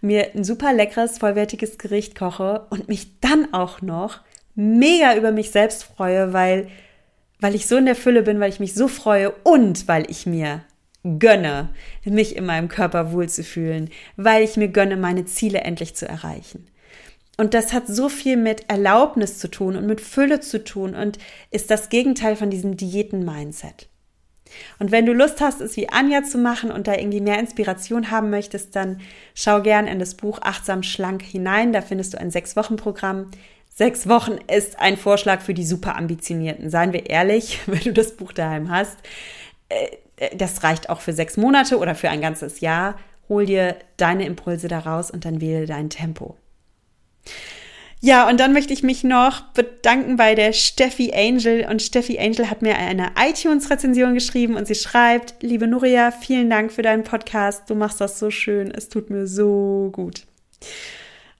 [0.00, 4.20] mir ein super leckeres, vollwertiges Gericht koche und mich dann auch noch
[4.54, 6.68] mega über mich selbst freue, weil,
[7.40, 10.26] weil ich so in der Fülle bin, weil ich mich so freue und weil ich
[10.26, 10.62] mir
[11.18, 11.70] gönne,
[12.04, 16.66] mich in meinem Körper wohlzufühlen, weil ich mir gönne, meine Ziele endlich zu erreichen.
[17.36, 21.18] Und das hat so viel mit Erlaubnis zu tun und mit Fülle zu tun und
[21.50, 23.88] ist das Gegenteil von diesem Diäten-Mindset.
[24.78, 28.10] Und wenn du Lust hast, es wie Anja zu machen und da irgendwie mehr Inspiration
[28.10, 29.00] haben möchtest, dann
[29.34, 31.72] schau gern in das Buch Achtsam Schlank hinein.
[31.72, 33.30] Da findest du ein Sechs-Wochen-Programm.
[33.80, 36.68] Sechs Wochen ist ein Vorschlag für die super ambitionierten.
[36.68, 38.98] Seien wir ehrlich, wenn du das Buch daheim hast
[39.70, 42.98] äh, äh, das reicht auch für sechs Monate oder für ein ganzes Jahr.
[43.30, 46.36] Hol dir deine Impulse daraus und dann wähle dein Tempo.
[48.02, 51.66] Ja, und dann möchte ich mich noch bedanken bei der Steffi Angel.
[51.68, 56.70] Und Steffi Angel hat mir eine iTunes-Rezension geschrieben und sie schreibt, liebe Nuria, vielen Dank
[56.70, 57.68] für deinen Podcast.
[57.70, 58.70] Du machst das so schön.
[58.70, 60.26] Es tut mir so gut.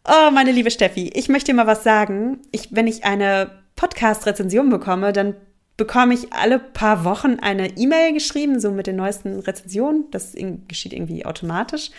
[0.07, 2.41] Oh, meine liebe Steffi, ich möchte dir mal was sagen.
[2.53, 5.35] Ich, wenn ich eine Podcast-Rezension bekomme, dann
[5.77, 10.11] bekomme ich alle paar Wochen eine E-Mail geschrieben, so mit den neuesten Rezensionen.
[10.11, 10.35] Das
[10.69, 11.91] geschieht irgendwie automatisch.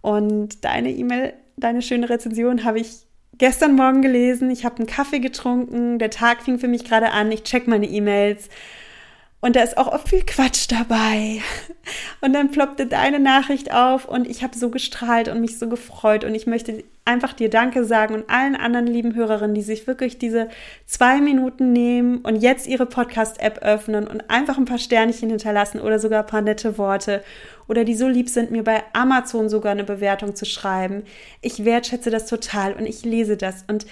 [0.00, 3.06] Und deine E-Mail, deine schöne Rezension habe ich
[3.38, 4.50] gestern Morgen gelesen.
[4.50, 5.98] Ich habe einen Kaffee getrunken.
[5.98, 7.30] Der Tag fing für mich gerade an.
[7.32, 8.48] Ich check meine E-Mails.
[9.46, 11.40] Und da ist auch oft viel Quatsch dabei.
[12.20, 16.24] Und dann ploppte deine Nachricht auf und ich habe so gestrahlt und mich so gefreut.
[16.24, 20.18] Und ich möchte einfach dir Danke sagen und allen anderen lieben Hörerinnen, die sich wirklich
[20.18, 20.48] diese
[20.84, 26.00] zwei Minuten nehmen und jetzt ihre Podcast-App öffnen und einfach ein paar Sternchen hinterlassen oder
[26.00, 27.22] sogar ein paar nette Worte
[27.68, 31.04] oder die so lieb sind, mir bei Amazon sogar eine Bewertung zu schreiben.
[31.40, 33.86] Ich wertschätze das total und ich lese das und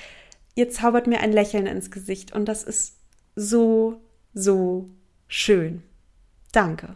[0.57, 2.97] ihr zaubert mir ein Lächeln ins Gesicht und das ist
[3.37, 4.01] so,
[4.33, 4.91] so
[5.35, 5.83] schön.
[6.53, 6.95] Danke.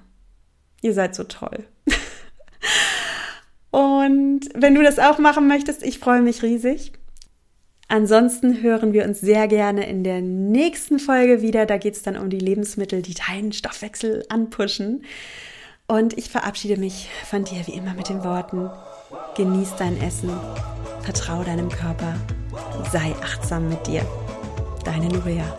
[0.80, 1.64] Ihr seid so toll.
[3.70, 6.92] Und wenn du das auch machen möchtest, ich freue mich riesig.
[7.88, 11.66] Ansonsten hören wir uns sehr gerne in der nächsten Folge wieder.
[11.66, 15.04] Da geht es dann um die Lebensmittel, die deinen Stoffwechsel anpushen.
[15.86, 18.70] Und ich verabschiede mich von dir wie immer mit den Worten,
[19.36, 20.30] genieß dein Essen,
[21.00, 22.14] vertraue deinem Körper,
[22.92, 24.06] sei achtsam mit dir.
[24.84, 25.56] Deine Nuria.